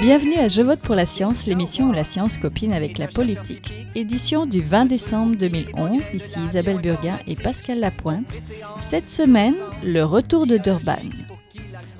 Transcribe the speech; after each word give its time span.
Bienvenue 0.00 0.36
à 0.36 0.48
Je 0.48 0.62
vote 0.62 0.80
pour 0.80 0.94
la 0.94 1.04
science, 1.04 1.44
l'émission 1.44 1.90
où 1.90 1.92
la 1.92 2.04
science 2.04 2.38
copine 2.38 2.72
avec 2.72 2.96
la 2.96 3.06
politique. 3.06 3.70
Édition 3.94 4.46
du 4.46 4.62
20 4.62 4.86
décembre 4.86 5.36
2011, 5.36 6.14
ici 6.14 6.38
Isabelle 6.48 6.80
Burguin 6.80 7.18
et 7.26 7.34
Pascal 7.34 7.80
Lapointe. 7.80 8.32
Cette 8.80 9.10
semaine, 9.10 9.54
le 9.84 10.02
retour 10.02 10.46
de 10.46 10.56
Durban. 10.56 11.02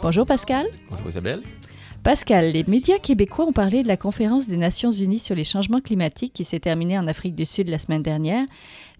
Bonjour 0.00 0.24
Pascal. 0.24 0.64
Bonjour 0.88 1.10
Isabelle. 1.10 1.42
Pascal, 2.02 2.52
les 2.52 2.64
médias 2.64 2.98
québécois 2.98 3.44
ont 3.44 3.52
parlé 3.52 3.82
de 3.82 3.88
la 3.88 3.98
conférence 3.98 4.48
des 4.48 4.56
Nations 4.56 4.92
Unies 4.92 5.18
sur 5.18 5.34
les 5.34 5.44
changements 5.44 5.82
climatiques 5.82 6.32
qui 6.32 6.44
s'est 6.44 6.60
terminée 6.60 6.98
en 6.98 7.06
Afrique 7.06 7.34
du 7.34 7.44
Sud 7.44 7.68
la 7.68 7.78
semaine 7.78 8.02
dernière, 8.02 8.46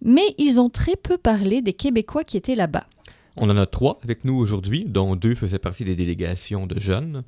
mais 0.03 0.35
ils 0.37 0.61
ont 0.61 0.69
très 0.69 0.97
peu 0.97 1.17
parlé 1.17 1.63
des 1.63 1.73
Québécois 1.73 2.25
qui 2.25 2.37
étaient 2.37 2.55
là-bas. 2.55 2.85
On 3.39 3.49
en 3.49 3.57
a 3.57 3.65
trois 3.65 3.99
avec 4.05 4.27
nous 4.27 4.37
aujourd'hui, 4.37 4.85
dont 4.87 5.17
deux 5.17 5.35
faisaient 5.35 5.59
partie 5.59 5.87
des 5.87 5.97
délégations 5.97 6.67
de 6.67 6.79
jeunes. 6.79 7.25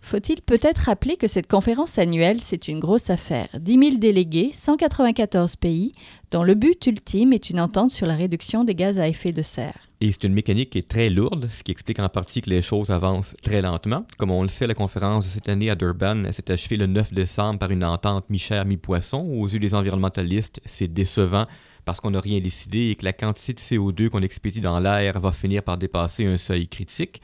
Faut-il 0.00 0.40
peut-être 0.40 0.78
rappeler 0.86 1.16
que 1.16 1.26
cette 1.26 1.48
conférence 1.48 1.98
annuelle, 1.98 2.40
c'est 2.40 2.68
une 2.68 2.80
grosse 2.80 3.10
affaire. 3.10 3.48
10 3.58 3.78
000 3.78 3.96
délégués, 3.98 4.50
194 4.54 5.56
pays, 5.56 5.92
dont 6.30 6.42
le 6.42 6.54
but 6.54 6.86
ultime 6.86 7.32
est 7.32 7.50
une 7.50 7.60
entente 7.60 7.90
sur 7.90 8.06
la 8.06 8.14
réduction 8.14 8.64
des 8.64 8.74
gaz 8.74 8.98
à 8.98 9.08
effet 9.08 9.32
de 9.32 9.42
serre. 9.42 9.88
Et 10.00 10.12
c'est 10.12 10.24
une 10.24 10.32
mécanique 10.32 10.70
qui 10.70 10.78
est 10.78 10.88
très 10.88 11.10
lourde, 11.10 11.48
ce 11.48 11.62
qui 11.62 11.72
explique 11.72 11.98
en 11.98 12.08
partie 12.08 12.40
que 12.40 12.48
les 12.48 12.62
choses 12.62 12.90
avancent 12.90 13.34
très 13.42 13.60
lentement. 13.60 14.06
Comme 14.16 14.30
on 14.30 14.42
le 14.42 14.48
sait, 14.48 14.66
la 14.66 14.74
conférence 14.74 15.24
de 15.24 15.30
cette 15.30 15.48
année 15.48 15.70
à 15.70 15.74
Durban 15.74 16.22
s'est 16.30 16.50
achevée 16.50 16.76
le 16.76 16.86
9 16.86 17.12
décembre 17.12 17.58
par 17.58 17.70
une 17.70 17.84
entente 17.84 18.30
mi-chair, 18.30 18.64
mi-poisson. 18.64 19.18
Aux 19.18 19.48
yeux 19.48 19.58
des 19.58 19.74
environnementalistes, 19.74 20.60
c'est 20.64 20.88
décevant 20.88 21.46
parce 21.84 22.00
qu'on 22.00 22.10
n'a 22.10 22.20
rien 22.20 22.38
décidé 22.40 22.90
et 22.90 22.94
que 22.94 23.04
la 23.04 23.12
quantité 23.12 23.54
de 23.54 23.60
CO2 23.60 24.08
qu'on 24.08 24.22
expédie 24.22 24.60
dans 24.60 24.78
l'air 24.78 25.18
va 25.20 25.32
finir 25.32 25.62
par 25.62 25.78
dépasser 25.78 26.24
un 26.24 26.38
seuil 26.38 26.68
critique. 26.68 27.20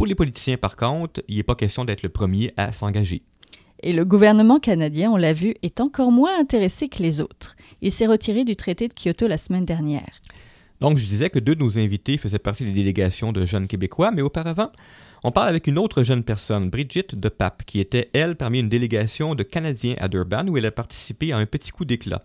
Pour 0.00 0.06
les 0.06 0.14
politiciens, 0.14 0.56
par 0.56 0.76
contre, 0.76 1.20
il 1.28 1.36
n'est 1.36 1.42
pas 1.42 1.54
question 1.54 1.84
d'être 1.84 2.02
le 2.02 2.08
premier 2.08 2.54
à 2.56 2.72
s'engager. 2.72 3.20
Et 3.82 3.92
le 3.92 4.06
gouvernement 4.06 4.58
canadien, 4.58 5.10
on 5.10 5.18
l'a 5.18 5.34
vu, 5.34 5.56
est 5.60 5.78
encore 5.78 6.10
moins 6.10 6.40
intéressé 6.40 6.88
que 6.88 7.02
les 7.02 7.20
autres. 7.20 7.54
Il 7.82 7.92
s'est 7.92 8.06
retiré 8.06 8.44
du 8.44 8.56
traité 8.56 8.88
de 8.88 8.94
Kyoto 8.94 9.28
la 9.28 9.36
semaine 9.36 9.66
dernière. 9.66 10.22
Donc, 10.80 10.96
je 10.96 11.04
disais 11.04 11.28
que 11.28 11.38
deux 11.38 11.54
de 11.54 11.60
nos 11.60 11.78
invités 11.78 12.16
faisaient 12.16 12.38
partie 12.38 12.64
des 12.64 12.72
délégations 12.72 13.30
de 13.30 13.44
jeunes 13.44 13.66
Québécois, 13.66 14.10
mais 14.10 14.22
auparavant, 14.22 14.72
on 15.22 15.32
parle 15.32 15.50
avec 15.50 15.66
une 15.66 15.78
autre 15.78 16.02
jeune 16.02 16.24
personne, 16.24 16.70
Brigitte 16.70 17.14
de 17.14 17.28
Pape, 17.28 17.64
qui 17.66 17.78
était, 17.78 18.08
elle, 18.14 18.36
parmi 18.36 18.60
une 18.60 18.70
délégation 18.70 19.34
de 19.34 19.42
Canadiens 19.42 19.96
à 19.98 20.08
Durban 20.08 20.48
où 20.48 20.56
elle 20.56 20.64
a 20.64 20.72
participé 20.72 21.32
à 21.32 21.36
un 21.36 21.44
petit 21.44 21.72
coup 21.72 21.84
d'éclat. 21.84 22.24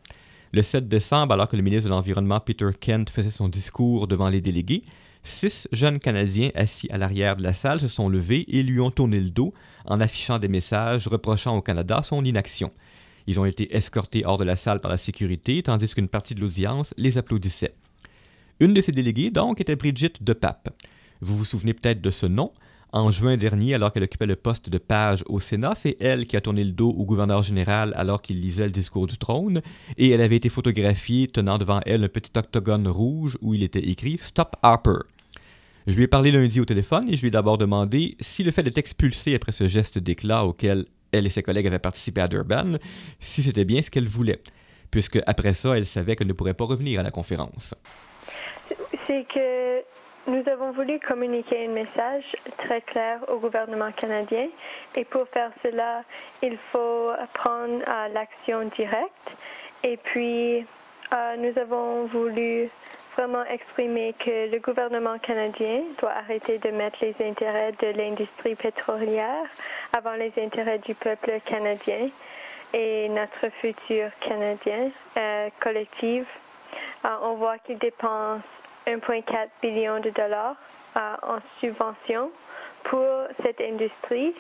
Le 0.54 0.62
7 0.62 0.88
décembre, 0.88 1.34
alors 1.34 1.50
que 1.50 1.58
le 1.58 1.62
ministre 1.62 1.90
de 1.90 1.94
l'Environnement 1.94 2.40
Peter 2.40 2.70
Kent 2.80 3.10
faisait 3.10 3.32
son 3.32 3.50
discours 3.50 4.08
devant 4.08 4.30
les 4.30 4.40
délégués, 4.40 4.86
Six 5.26 5.68
jeunes 5.72 5.98
Canadiens 5.98 6.52
assis 6.54 6.88
à 6.92 7.00
l'arrière 7.00 7.36
de 7.36 7.42
la 7.42 7.52
salle 7.52 7.82
se 7.82 7.88
sont 7.88 8.10
levés 8.10 8.46
et 8.48 8.62
lui 8.62 8.80
ont 8.80 8.92
tourné 8.92 9.20
le 9.20 9.32
dos 9.32 9.56
en 9.86 10.00
affichant 10.00 10.38
des 10.38 10.48
messages 10.48 11.08
reprochant 11.08 11.58
au 11.58 11.64
Canada 11.64 12.02
son 12.04 12.24
inaction. 12.24 12.72
Ils 13.26 13.40
ont 13.40 13.46
été 13.46 13.76
escortés 13.76 14.24
hors 14.24 14.38
de 14.38 14.44
la 14.44 14.56
salle 14.56 14.82
par 14.82 14.92
la 14.92 14.98
sécurité, 14.98 15.64
tandis 15.64 15.92
qu'une 15.96 16.10
partie 16.10 16.36
de 16.36 16.42
l'audience 16.42 16.94
les 16.98 17.18
applaudissait. 17.18 17.74
Une 18.60 18.76
de 18.76 18.82
ces 18.82 18.92
déléguées, 18.92 19.32
donc, 19.32 19.60
était 19.60 19.76
Brigitte 19.76 20.22
de 20.22 20.34
Pape. 20.34 20.70
Vous 21.22 21.36
vous 21.36 21.44
souvenez 21.44 21.74
peut-être 21.74 22.02
de 22.02 22.12
ce 22.12 22.28
nom. 22.28 22.54
En 22.92 23.10
juin 23.10 23.36
dernier, 23.36 23.74
alors 23.74 23.92
qu'elle 23.92 24.04
occupait 24.04 24.28
le 24.28 24.36
poste 24.36 24.70
de 24.70 24.78
page 24.78 25.24
au 25.26 25.40
Sénat, 25.40 25.74
c'est 25.74 25.98
elle 26.00 26.28
qui 26.28 26.38
a 26.38 26.42
tourné 26.42 26.64
le 26.64 26.72
dos 26.72 26.92
au 26.92 27.04
gouverneur 27.04 27.42
général 27.42 27.94
alors 27.98 28.22
qu'il 28.22 28.40
lisait 28.40 28.68
le 28.68 28.72
discours 28.72 29.08
du 29.08 29.18
trône, 29.18 29.64
et 29.98 30.12
elle 30.12 30.22
avait 30.22 30.36
été 30.36 30.50
photographiée 30.50 31.28
tenant 31.28 31.58
devant 31.58 31.82
elle 31.88 32.04
un 32.04 32.10
petit 32.10 32.32
octogone 32.38 32.88
rouge 32.88 33.40
où 33.42 33.56
il 33.56 33.64
était 33.64 33.90
écrit 33.90 34.20
Stop 34.20 34.56
Harper. 34.62 35.00
Je 35.88 35.96
lui 35.96 36.04
ai 36.04 36.08
parlé 36.08 36.32
lundi 36.32 36.60
au 36.60 36.66
téléphone 36.66 37.08
et 37.10 37.16
je 37.16 37.22
lui 37.22 37.28
ai 37.28 37.32
d'abord 37.32 37.60
demandé 37.60 38.18
si 38.20 38.44
le 38.44 38.52
fait 38.52 38.64
d'être 38.64 38.80
expulsé 38.80 39.36
après 39.36 39.52
ce 39.52 39.68
geste 39.68 40.00
d'éclat 40.00 40.44
auquel 40.44 40.86
elle 41.12 41.28
et 41.28 41.30
ses 41.30 41.44
collègues 41.44 41.68
avaient 41.68 41.78
participé 41.78 42.22
à 42.22 42.28
Durban, 42.28 42.74
si 43.20 43.44
c'était 43.44 43.66
bien 43.66 43.84
ce 43.84 43.92
qu'elle 43.92 44.08
voulait, 44.08 44.40
puisque 44.90 45.20
après 45.28 45.54
ça, 45.54 45.78
elle 45.78 45.86
savait 45.86 46.16
qu'elle 46.16 46.28
ne 46.28 46.34
pourrait 46.34 46.56
pas 46.56 46.66
revenir 46.66 47.00
à 47.00 47.04
la 47.04 47.12
conférence. 47.12 47.76
C'est 49.06 49.28
que 49.32 49.82
nous 50.28 50.42
avons 50.52 50.72
voulu 50.72 51.00
communiquer 51.00 51.68
un 51.68 51.72
message 51.72 52.36
très 52.58 52.82
clair 52.82 53.20
au 53.28 53.38
gouvernement 53.38 53.92
canadien 53.92 54.48
et 54.96 55.06
pour 55.06 55.28
faire 55.28 55.52
cela, 55.62 56.04
il 56.42 56.58
faut 56.72 57.12
prendre 57.36 57.84
l'action 58.12 58.68
directe. 58.76 59.38
Et 59.84 59.98
puis, 59.98 60.66
euh, 61.14 61.36
nous 61.38 61.62
avons 61.62 62.06
voulu 62.08 62.70
vraiment 63.16 63.46
exprimer 63.46 64.14
que 64.20 64.52
le 64.52 64.60
gouvernement 64.60 65.18
canadien 65.20 65.84
doit 66.00 66.12
arrêter 66.12 66.58
de 66.58 66.70
mettre 66.70 66.98
les 67.02 67.16
intérêts 67.22 67.72
de 67.74 67.88
l'industrie 67.98 68.56
pétrolière 68.56 69.48
avant 69.94 70.14
les 70.14 70.34
intérêts 70.38 70.80
du 70.80 70.96
peuple 70.96 71.40
canadien 71.46 72.10
et 72.74 73.08
notre 73.10 73.50
futur 73.62 74.10
canadien 74.20 74.90
euh, 75.18 75.50
collectif. 75.62 76.26
Euh, 77.06 77.10
on 77.22 77.36
voit 77.36 77.58
qu'il 77.60 77.78
dépense 77.78 78.42
1,4 78.86 79.48
billion 79.62 80.00
de 80.00 80.10
dollars 80.10 80.58
euh, 80.98 81.16
en 81.24 81.38
subventions 81.60 82.32
pour 82.84 83.28
cette 83.42 83.62
industrie 83.62 84.34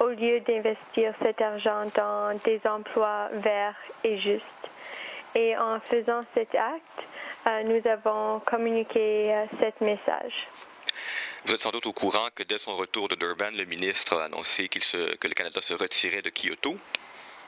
au 0.00 0.08
lieu 0.08 0.40
d'investir 0.40 1.14
cet 1.22 1.40
argent 1.40 1.86
dans 1.94 2.38
des 2.44 2.60
emplois 2.66 3.28
verts 3.32 3.80
et 4.04 4.18
justes. 4.18 4.44
Et 5.34 5.56
en 5.56 5.80
faisant 5.80 6.22
cet 6.34 6.54
acte, 6.54 7.08
nous 7.64 7.80
avons 7.90 8.40
communiqué 8.40 9.34
euh, 9.34 9.46
ce 9.58 9.84
message. 9.84 10.32
Vous 11.44 11.52
êtes 11.52 11.60
sans 11.60 11.70
doute 11.70 11.86
au 11.86 11.92
courant 11.92 12.28
que 12.34 12.42
dès 12.42 12.58
son 12.58 12.76
retour 12.76 13.08
de 13.08 13.14
Durban, 13.14 13.50
le 13.52 13.64
ministre 13.64 14.18
a 14.18 14.24
annoncé 14.24 14.68
que 14.68 15.28
le 15.28 15.34
Canada 15.34 15.60
se 15.60 15.74
retirait 15.74 16.22
de 16.22 16.30
Kyoto. 16.30 16.76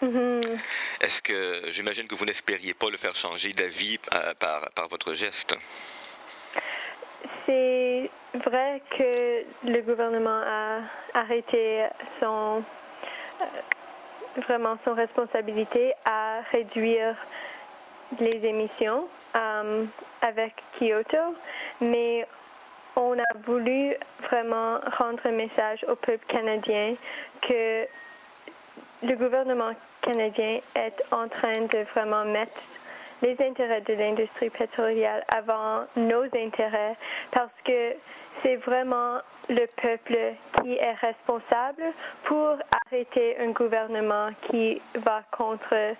Mm-hmm. 0.02 0.58
Est-ce 1.02 1.22
que 1.22 1.70
j'imagine 1.72 2.06
que 2.08 2.14
vous 2.14 2.24
n'espériez 2.24 2.72
pas 2.72 2.88
le 2.88 2.96
faire 2.96 3.14
changer 3.16 3.52
d'avis 3.52 3.98
euh, 4.14 4.32
par, 4.40 4.70
par, 4.70 4.88
votre 4.88 5.12
geste? 5.14 5.54
C'est 7.44 8.10
vrai 8.34 8.80
que 8.96 9.44
le 9.64 9.82
gouvernement 9.82 10.40
a 10.46 10.80
arrêté 11.12 11.84
son 12.20 12.64
vraiment 14.36 14.78
son 14.84 14.94
responsabilité 14.94 15.92
à 16.04 16.40
réduire 16.52 17.16
les 18.18 18.44
émissions 18.46 19.08
euh, 19.36 19.84
avec 20.22 20.54
Kyoto, 20.78 21.34
mais 21.80 22.26
on 22.96 23.18
a 23.18 23.38
voulu 23.44 23.94
vraiment 24.28 24.78
rendre 24.98 25.20
un 25.24 25.32
message 25.32 25.84
au 25.88 25.96
peuple 25.96 26.24
canadien 26.26 26.94
que 27.41 27.86
le 29.02 29.14
gouvernement 29.16 29.72
canadien 30.02 30.60
est 30.74 31.02
en 31.10 31.28
train 31.28 31.62
de 31.62 31.78
vraiment 31.94 32.24
mettre 32.24 32.60
les 33.22 33.36
intérêts 33.41 33.82
de 33.82 33.94
l'industrie 33.94 34.50
pétrolière 34.50 35.22
avant 35.28 35.84
nos 35.97 36.24
intérêts 36.24 36.97
parce 37.30 37.52
que 37.64 37.94
c'est 38.42 38.56
vraiment 38.56 39.18
le 39.48 39.66
peuple 39.80 40.34
qui 40.62 40.74
est 40.74 40.94
responsable 40.94 41.82
pour 42.24 42.56
arrêter 42.86 43.38
un 43.38 43.50
gouvernement 43.50 44.30
qui 44.50 44.80
va 44.94 45.22
contre 45.30 45.94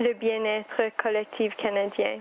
le 0.00 0.12
bien-être 0.14 0.82
collectif 0.96 1.56
canadien. 1.56 2.18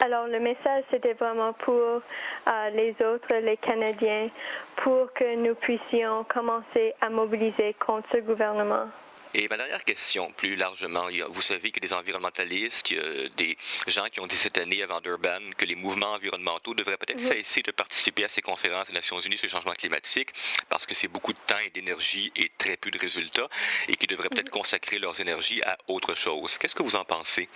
Alors 0.00 0.26
le 0.26 0.40
message, 0.40 0.84
c'était 0.90 1.12
vraiment 1.14 1.52
pour 1.52 1.74
euh, 1.74 2.70
les 2.70 2.90
autres, 3.04 3.34
les 3.34 3.56
Canadiens, 3.56 4.28
pour 4.76 5.12
que 5.12 5.36
nous 5.36 5.54
puissions 5.54 6.24
commencer 6.24 6.94
à 7.00 7.08
mobiliser 7.10 7.74
contre 7.74 8.08
ce 8.12 8.18
gouvernement. 8.18 8.88
Et 9.36 9.48
ma 9.48 9.56
dernière 9.56 9.82
question, 9.82 10.30
plus 10.36 10.54
largement, 10.54 11.08
vous 11.30 11.40
savez 11.40 11.72
que 11.72 11.80
des 11.80 11.92
environnementalistes, 11.92 12.94
des 13.36 13.58
gens 13.88 14.06
qui 14.06 14.20
ont 14.20 14.28
dit 14.28 14.36
cette 14.36 14.56
année 14.58 14.80
avant 14.80 15.00
Durban 15.00 15.40
que 15.58 15.64
les 15.64 15.74
mouvements 15.74 16.12
environnementaux 16.12 16.72
devraient 16.72 16.96
peut-être 16.96 17.18
cesser 17.18 17.62
de 17.62 17.72
participer 17.72 18.24
à 18.24 18.28
ces 18.28 18.42
conférences 18.42 18.86
des 18.86 18.92
Nations 18.92 19.18
Unies 19.18 19.36
sur 19.36 19.46
le 19.46 19.50
changement 19.50 19.72
climatique 19.72 20.28
parce 20.68 20.86
que 20.86 20.94
c'est 20.94 21.08
beaucoup 21.08 21.32
de 21.32 21.38
temps 21.48 21.58
et 21.66 21.70
d'énergie 21.70 22.30
et 22.36 22.52
très 22.58 22.76
peu 22.76 22.92
de 22.92 22.98
résultats 22.98 23.48
et 23.88 23.96
qu'ils 23.96 24.08
devraient 24.08 24.28
peut-être 24.28 24.50
consacrer 24.50 25.00
leurs 25.00 25.20
énergies 25.20 25.60
à 25.62 25.78
autre 25.88 26.14
chose. 26.14 26.56
Qu'est-ce 26.58 26.76
que 26.76 26.84
vous 26.84 26.94
en 26.94 27.04
pensez? 27.04 27.48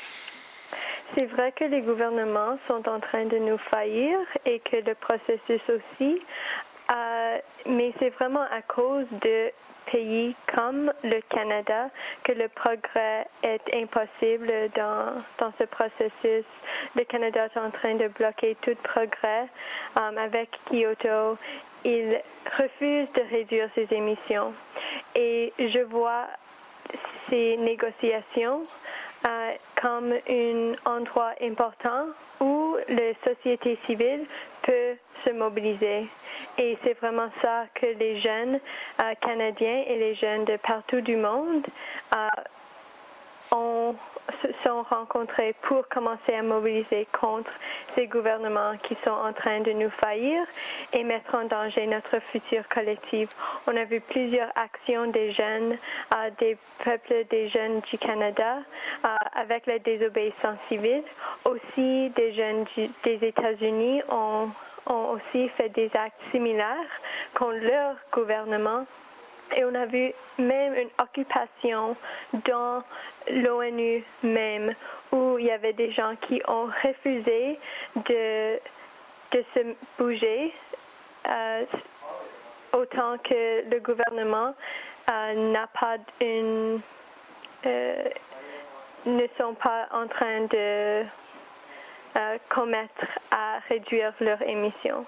C'est 1.14 1.26
vrai 1.26 1.52
que 1.52 1.64
les 1.64 1.80
gouvernements 1.80 2.58
sont 2.66 2.88
en 2.88 3.00
train 3.00 3.24
de 3.24 3.38
nous 3.38 3.58
faillir 3.58 4.18
et 4.44 4.60
que 4.60 4.76
le 4.76 4.94
processus 4.94 5.62
aussi, 5.68 6.20
euh, 6.90 7.38
mais 7.66 7.92
c'est 7.98 8.10
vraiment 8.10 8.44
à 8.50 8.62
cause 8.62 9.06
de 9.22 9.50
pays 9.90 10.34
comme 10.54 10.92
le 11.02 11.20
Canada 11.28 11.90
que 12.24 12.32
le 12.32 12.48
progrès 12.48 13.26
est 13.42 13.62
impossible 13.74 14.52
dans, 14.74 15.14
dans 15.38 15.52
ce 15.58 15.64
processus. 15.64 16.44
Le 16.94 17.04
Canada 17.04 17.46
est 17.46 17.58
en 17.58 17.70
train 17.70 17.94
de 17.94 18.08
bloquer 18.08 18.56
tout 18.62 18.76
progrès 18.82 19.46
um, 19.96 20.18
avec 20.18 20.50
Kyoto. 20.70 21.38
Il 21.84 22.20
refuse 22.58 23.08
de 23.14 23.22
réduire 23.30 23.68
ses 23.74 23.88
émissions. 23.92 24.52
Et 25.14 25.52
je 25.58 25.80
vois 25.80 26.26
ces 27.28 27.56
négociations 27.56 28.66
euh, 29.26 29.52
comme 29.80 30.12
un 30.28 30.74
endroit 30.84 31.32
important 31.42 32.06
où 32.40 32.76
la 32.88 33.14
société 33.24 33.78
civile 33.86 34.26
peut 34.62 34.96
se 35.24 35.30
mobiliser. 35.30 36.08
Et 36.56 36.78
c'est 36.84 36.98
vraiment 37.00 37.30
ça 37.42 37.64
que 37.74 37.86
les 37.86 38.20
jeunes 38.20 38.60
canadiens 39.20 39.84
et 39.86 39.96
les 39.96 40.14
jeunes 40.14 40.44
de 40.44 40.56
partout 40.56 41.00
du 41.00 41.16
monde 41.16 41.66
ont 43.52 43.94
se 44.42 44.48
sont 44.62 44.82
rencontrés 44.82 45.54
pour 45.62 45.88
commencer 45.88 46.34
à 46.34 46.42
mobiliser 46.42 47.06
contre 47.18 47.50
ces 47.94 48.06
gouvernements 48.06 48.76
qui 48.82 48.94
sont 49.04 49.10
en 49.10 49.32
train 49.32 49.60
de 49.60 49.72
nous 49.72 49.90
faillir 49.90 50.44
et 50.92 51.04
mettre 51.04 51.34
en 51.34 51.44
danger 51.44 51.86
notre 51.86 52.20
futur 52.30 52.68
collectif. 52.68 53.28
On 53.66 53.76
a 53.76 53.84
vu 53.84 54.00
plusieurs 54.00 54.50
actions 54.56 55.06
des 55.10 55.32
jeunes, 55.32 55.76
euh, 56.14 56.30
des 56.38 56.56
peuples 56.84 57.24
des 57.30 57.48
jeunes 57.48 57.80
du 57.90 57.98
Canada 57.98 58.58
euh, 59.04 59.08
avec 59.34 59.66
la 59.66 59.78
désobéissance 59.78 60.58
civile. 60.68 61.02
Aussi, 61.44 62.10
des 62.10 62.32
jeunes 62.34 62.64
des 63.04 63.24
États-Unis 63.26 64.02
ont, 64.10 64.48
ont 64.86 65.10
aussi 65.12 65.48
fait 65.50 65.68
des 65.70 65.90
actes 65.94 66.20
similaires 66.30 66.76
contre 67.34 67.58
leur 67.58 67.96
gouvernement 68.12 68.84
et 69.56 69.64
on 69.64 69.74
a 69.74 69.86
vu 69.86 70.12
même 70.38 70.74
une 70.74 70.90
occupation 71.00 71.96
dans 72.46 72.82
l'ONU 73.30 74.04
même, 74.22 74.74
où 75.12 75.38
il 75.38 75.46
y 75.46 75.50
avait 75.50 75.72
des 75.72 75.92
gens 75.92 76.14
qui 76.20 76.40
ont 76.46 76.66
refusé 76.84 77.58
de, 77.96 78.58
de 79.32 79.44
se 79.54 79.60
bouger, 79.98 80.52
euh, 81.28 81.64
autant 82.72 83.18
que 83.18 83.68
le 83.70 83.80
gouvernement 83.80 84.54
euh, 85.10 85.52
n'a 85.52 85.66
pas 85.68 85.96
une... 86.20 86.80
Euh, 87.66 88.04
ne 89.06 89.26
sont 89.38 89.54
pas 89.54 89.86
en 89.92 90.06
train 90.08 90.42
de 90.50 91.04
commettre 92.48 93.06
à 93.30 93.60
réduire 93.68 94.12
leurs 94.20 94.42
émissions. 94.42 95.06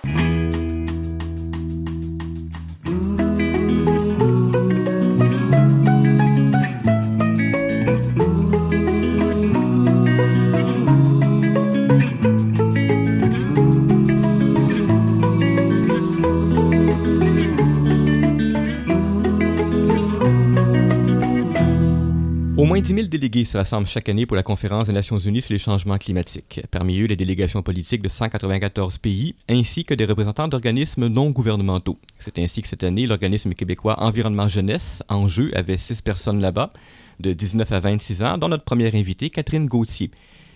Au 22.81 22.83
moins 22.83 22.89
10 22.89 22.95
000 22.95 23.09
délégués 23.09 23.45
se 23.45 23.59
rassemblent 23.59 23.87
chaque 23.87 24.09
année 24.09 24.25
pour 24.25 24.37
la 24.37 24.43
conférence 24.43 24.87
des 24.87 24.95
Nations 24.95 25.19
Unies 25.19 25.43
sur 25.43 25.53
les 25.53 25.59
changements 25.59 25.99
climatiques. 25.99 26.63
Parmi 26.71 26.99
eux, 26.99 27.05
les 27.05 27.15
délégations 27.15 27.63
politiques 27.63 28.01
de 28.01 28.09
194 28.09 28.97
pays, 28.97 29.35
ainsi 29.51 29.85
que 29.85 29.93
des 29.93 30.07
représentants 30.07 30.49
d'organismes 30.49 31.09
non 31.09 31.29
gouvernementaux. 31.29 31.99
C'est 32.19 32.39
ainsi 32.39 32.63
que 32.63 32.69
cette 32.69 32.83
année, 32.83 33.05
l'organisme 33.07 33.53
québécois 33.53 34.03
Environnement 34.03 34.49
Jeunesse, 34.49 35.03
en 35.11 35.29
jeu, 35.29 35.51
avait 35.55 35.77
six 35.77 36.01
personnes 36.01 36.41
là-bas, 36.41 36.73
de 37.19 37.35
19 37.35 37.71
à 37.71 37.81
26 37.81 38.23
ans, 38.23 38.39
dont 38.39 38.49
notre 38.49 38.65
première 38.65 38.95
invitée, 38.95 39.29
Catherine 39.29 39.67
Gauthier, 39.67 40.11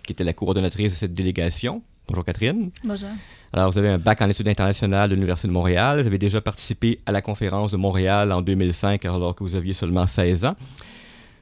qui 0.07 0.13
était 0.13 0.25
la 0.25 0.33
coordonnatrice 0.33 0.93
de 0.93 0.97
cette 0.97 1.13
délégation. 1.13 1.83
Bonjour 2.09 2.25
Catherine. 2.25 2.71
Bonjour. 2.85 3.11
Alors, 3.53 3.71
vous 3.71 3.77
avez 3.77 3.91
un 3.91 3.99
bac 3.99 4.23
en 4.23 4.31
études 4.31 4.49
internationales 4.49 5.11
de 5.11 5.15
l'Université 5.15 5.49
de 5.49 5.53
Montréal. 5.53 6.01
Vous 6.01 6.07
avez 6.07 6.19
déjà 6.19 6.41
participé 6.41 7.01
à 7.05 7.13
la 7.13 7.21
conférence 7.21 7.73
de 7.73 7.77
Montréal 7.77 8.33
en 8.33 8.41
2005, 8.41 9.05
alors 9.05 9.35
que 9.35 9.45
vous 9.45 9.57
aviez 9.57 9.75
seulement 9.75 10.07
16 10.07 10.47
ans. 10.47 10.57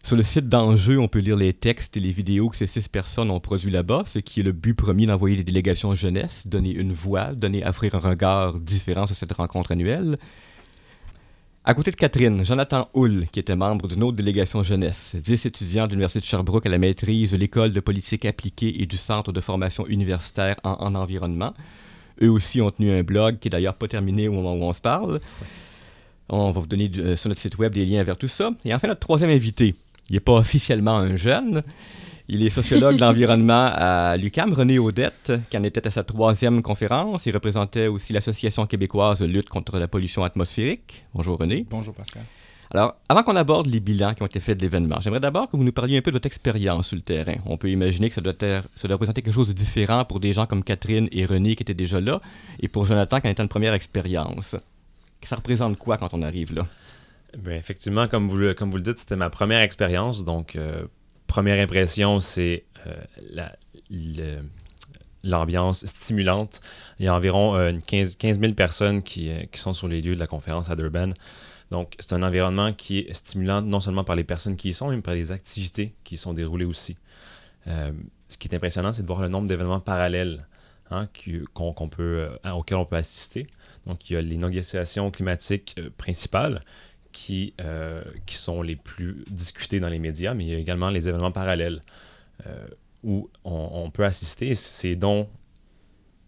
Sur 0.05 0.17
le 0.17 0.25
site 0.25 0.49
d'Enjeu, 0.49 0.99
on 0.99 1.07
peut 1.07 1.21
lire 1.21 1.37
les 1.37 1.53
textes 1.53 1.97
et 1.97 2.01
les 2.01 2.11
vidéos 2.11 2.49
que 2.49 2.57
ces 2.57 2.67
six 2.67 2.89
personnes 2.89 3.31
ont 3.31 3.39
produits 3.39 3.71
là-bas, 3.71 4.03
ce 4.05 4.19
qui 4.19 4.41
est 4.41 4.43
le 4.43 4.51
but 4.51 4.75
premier 4.75 5.07
d'envoyer 5.07 5.37
des 5.37 5.45
délégations 5.45 5.95
jeunesse, 5.95 6.45
donner 6.49 6.73
une 6.73 6.93
voix, 6.93 7.35
donner, 7.35 7.65
offrir 7.65 7.95
un 7.95 8.01
regard 8.01 8.59
différent 8.59 9.07
sur 9.07 9.15
cette 9.15 9.33
rencontre 9.33 9.71
annuelle. 9.71 10.19
À 11.65 11.75
côté 11.75 11.93
de 11.93 11.97
Catherine, 11.97 12.45
Jonathan 12.45 12.89
Hull, 12.95 13.27
qui 13.31 13.39
était 13.39 13.55
membre 13.55 13.87
d'une 13.87 14.03
autre 14.03 14.17
délégation 14.17 14.65
jeunesse, 14.65 15.15
dix 15.23 15.47
étudiants 15.47 15.87
de 15.87 15.93
l'Université 15.93 16.19
de 16.19 16.25
Sherbrooke 16.25 16.67
à 16.67 16.71
la 16.71 16.79
maîtrise 16.79 17.31
de 17.31 17.37
l'École 17.37 17.73
de 17.73 17.79
politique 17.79 18.25
appliquée 18.25 18.83
et 18.83 18.87
du 18.87 18.97
Centre 18.97 19.31
de 19.31 19.41
formation 19.41 19.87
universitaire 19.87 20.57
en, 20.65 20.73
en 20.81 20.97
environnement. 20.97 21.55
Eux 22.21 22.31
aussi 22.31 22.61
ont 22.61 22.73
tenu 22.73 22.91
un 22.91 23.05
blog 23.05 23.39
qui 23.39 23.47
est 23.47 23.51
d'ailleurs 23.53 23.77
pas 23.77 23.87
terminé 23.87 24.27
au 24.27 24.33
moment 24.33 24.55
où 24.55 24.65
on 24.65 24.73
se 24.73 24.81
parle. 24.81 25.21
On 26.29 26.51
va 26.51 26.61
vous 26.61 26.67
donner 26.67 26.91
euh, 26.99 27.15
sur 27.15 27.29
notre 27.29 27.41
site 27.41 27.59
web 27.59 27.73
des 27.75 27.85
liens 27.85 28.03
vers 28.03 28.17
tout 28.17 28.27
ça. 28.29 28.51
Et 28.65 28.75
enfin, 28.75 28.89
notre 28.89 29.01
troisième 29.01 29.31
invité, 29.31 29.77
il 30.13 30.17
n'est 30.17 30.21
pas 30.21 30.35
officiellement 30.35 30.99
un 30.99 31.17
jeune. 31.17 31.63
Il 32.29 32.45
est 32.47 32.51
sociologue 32.51 32.97
de 32.97 33.01
l'environnement 33.01 33.71
à 33.75 34.19
l'UCAM, 34.19 34.53
René 34.53 34.79
Audette, 34.79 35.33
qui 35.49 35.57
en 35.57 35.63
était 35.63 35.87
à 35.87 35.91
sa 35.91 36.05
troisième 36.05 36.61
conférence. 36.61 37.25
Il 37.25 37.33
représentait 37.33 37.87
aussi 37.87 38.13
l'Association 38.13 38.67
québécoise 38.67 39.21
de 39.21 39.25
lutte 39.25 39.49
contre 39.49 39.79
la 39.79 39.89
pollution 39.89 40.23
atmosphérique. 40.23 41.07
Bonjour 41.15 41.39
René. 41.39 41.67
Bonjour 41.71 41.95
Pascal. 41.95 42.25
Alors, 42.73 42.97
avant 43.09 43.23
qu'on 43.23 43.37
aborde 43.37 43.67
les 43.69 43.81
bilans 43.81 44.13
qui 44.13 44.23
ont 44.23 44.27
été 44.27 44.39
faits 44.39 44.59
de 44.59 44.63
l'événement, 44.63 45.01
j'aimerais 45.01 45.21
d'abord 45.21 45.51
que 45.51 45.57
vous 45.57 45.65
nous 45.65 45.73
parliez 45.73 45.97
un 45.97 46.03
peu 46.03 46.11
de 46.11 46.17
votre 46.17 46.27
expérience 46.27 46.89
sur 46.89 46.97
le 46.97 47.03
terrain. 47.03 47.37
On 47.47 47.57
peut 47.57 47.71
imaginer 47.71 48.11
que 48.11 48.15
ça 48.15 48.21
doit, 48.21 48.35
être, 48.39 48.69
ça 48.77 48.89
doit 48.89 48.97
représenter 48.97 49.23
quelque 49.23 49.35
chose 49.35 49.49
de 49.49 49.55
différent 49.55 50.05
pour 50.05 50.21
des 50.21 50.35
gens 50.35 50.45
comme 50.45 50.63
Catherine 50.63 51.09
et 51.11 51.25
René 51.25 51.57
qui 51.57 51.63
étaient 51.63 51.73
déjà 51.73 52.03
là, 52.03 52.21
et 52.61 52.69
pour 52.69 52.85
Jonathan 52.85 53.19
qui 53.19 53.29
en 53.29 53.31
était 53.31 53.43
une 53.43 53.49
première 53.49 53.73
expérience. 53.73 54.57
Ça 55.23 55.37
représente 55.37 55.79
quoi 55.79 55.97
quand 55.97 56.13
on 56.13 56.21
arrive 56.21 56.53
là? 56.53 56.67
Ben, 57.39 57.55
effectivement, 57.55 58.09
comme 58.09 58.29
vous, 58.29 58.55
comme 58.55 58.71
vous 58.71 58.77
le 58.77 58.83
dites, 58.83 58.99
c'était 58.99 59.17
ma 59.17 59.31
première 59.31 59.61
expérience. 59.61 60.25
Donc, 60.25 60.57
euh, 60.57 60.87
première 61.27 61.63
impression, 61.63 62.21
c'est 62.21 62.65
euh, 62.87 64.39
l'ambiance 65.25 65.87
stimulante. 65.87 66.61
Il 66.99 67.07
y 67.07 67.09
a 67.09 67.15
environ 67.15 67.55
15, 67.87 68.19
euh, 68.23 68.35
000 68.35 68.53
personnes 68.53 69.03
qui, 69.03 69.31
qui, 69.51 69.61
sont 69.61 69.73
sur 69.73 69.89
les 69.89 70.03
lieux 70.03 70.15
de 70.15 70.21
la 70.21 70.27
conférence 70.27 70.71
à 70.71 70.77
Durban. 70.77 71.13
Donc, 71.71 71.95
c'est 71.99 72.13
un 72.13 72.23
environnement 72.23 72.75
qui 72.75 72.99
est 72.99 73.15
stimulant 73.15 73.63
non 73.63 73.81
seulement 73.81 74.05
par 74.05 74.15
les 74.15 74.25
personnes 74.25 74.57
qui 74.57 74.69
y 74.69 74.73
sont, 74.75 74.91
mais 74.91 75.01
par 75.01 75.15
les 75.15 75.33
activités 75.33 75.95
qui 76.05 76.17
y 76.17 76.19
sont 76.19 76.35
déroulées 76.35 76.67
aussi. 76.67 76.99
ce 77.67 78.37
qui 78.39 78.49
est 78.49 78.55
impressionnant, 78.55 78.93
c'est 78.93 79.03
de 79.03 79.07
voir 79.07 79.23
le 79.23 79.29
nombre 79.29 79.49
d'événements 79.49 79.81
parallèles 79.81 80.47
hein, 80.91 81.09
qu'on 81.55 81.89
peut, 81.89 82.29
auxquels 82.45 82.77
on 82.77 82.85
peut 82.85 82.97
assister. 82.97 83.47
Donc, 83.87 84.11
il 84.11 84.13
y 84.13 84.17
a 84.17 84.21
les 84.21 84.37
négociations 84.37 85.11
climatiques 85.11 85.81
principales, 85.97 86.63
qui, 87.13 87.55
euh, 87.61 88.03
qui 88.27 88.37
sont 88.37 88.63
les 88.63 88.77
plus 88.77 89.25
discutés 89.31 89.81
dans 89.81 89.89
les 89.89 89.99
médias, 89.99 90.35
mais 90.35 90.45
il 90.45 90.51
y 90.51 90.55
a 90.55 90.59
également 90.59 90.91
les 90.91 91.09
événements 91.09 91.33
parallèles 91.33 91.83
euh, 92.47 92.67
où 93.03 93.31
on, 93.45 93.91
peut 93.91 94.05
assister. 94.05 94.55
C'est 94.55 94.97
donc 94.97 95.29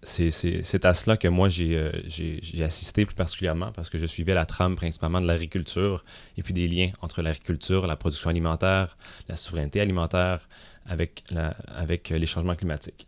c'est 0.03 0.85
à 0.85 0.93
cela 0.93 1.17
que 1.17 1.29
moi 1.29 1.49
euh, 1.61 1.93
j'ai 2.05 2.63
assisté 2.63 3.07
plus 3.07 3.15
particulièrement 3.15 3.73
parce 3.73 3.89
que 3.89 3.97
je 3.97 4.05
suivais 4.05 4.35
la 4.35 4.45
trame 4.45 4.77
principalement 4.77 5.21
de 5.21 5.27
l'agriculture 5.27 6.05
et 6.37 6.43
puis 6.43 6.53
des 6.53 6.67
liens 6.67 6.91
entre 7.01 7.23
l'agriculture, 7.23 7.87
la 7.87 7.97
production 7.97 8.29
alimentaire, 8.29 8.99
la 9.29 9.37
souveraineté 9.37 9.81
alimentaire 9.81 10.47
avec, 10.85 11.25
la, 11.31 11.57
avec 11.69 12.11
les 12.11 12.27
changements 12.27 12.55
climatiques. 12.55 13.07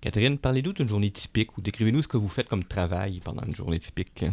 Catherine, 0.00 0.38
parlez-nous 0.38 0.72
d'une 0.72 0.86
journée 0.86 1.10
typique 1.10 1.56
ou 1.58 1.60
décrivez-nous 1.60 2.02
ce 2.02 2.08
que 2.08 2.16
vous 2.16 2.28
faites 2.28 2.48
comme 2.48 2.62
travail 2.62 3.20
pendant 3.24 3.42
une 3.42 3.56
journée 3.56 3.78
typique. 3.80 4.24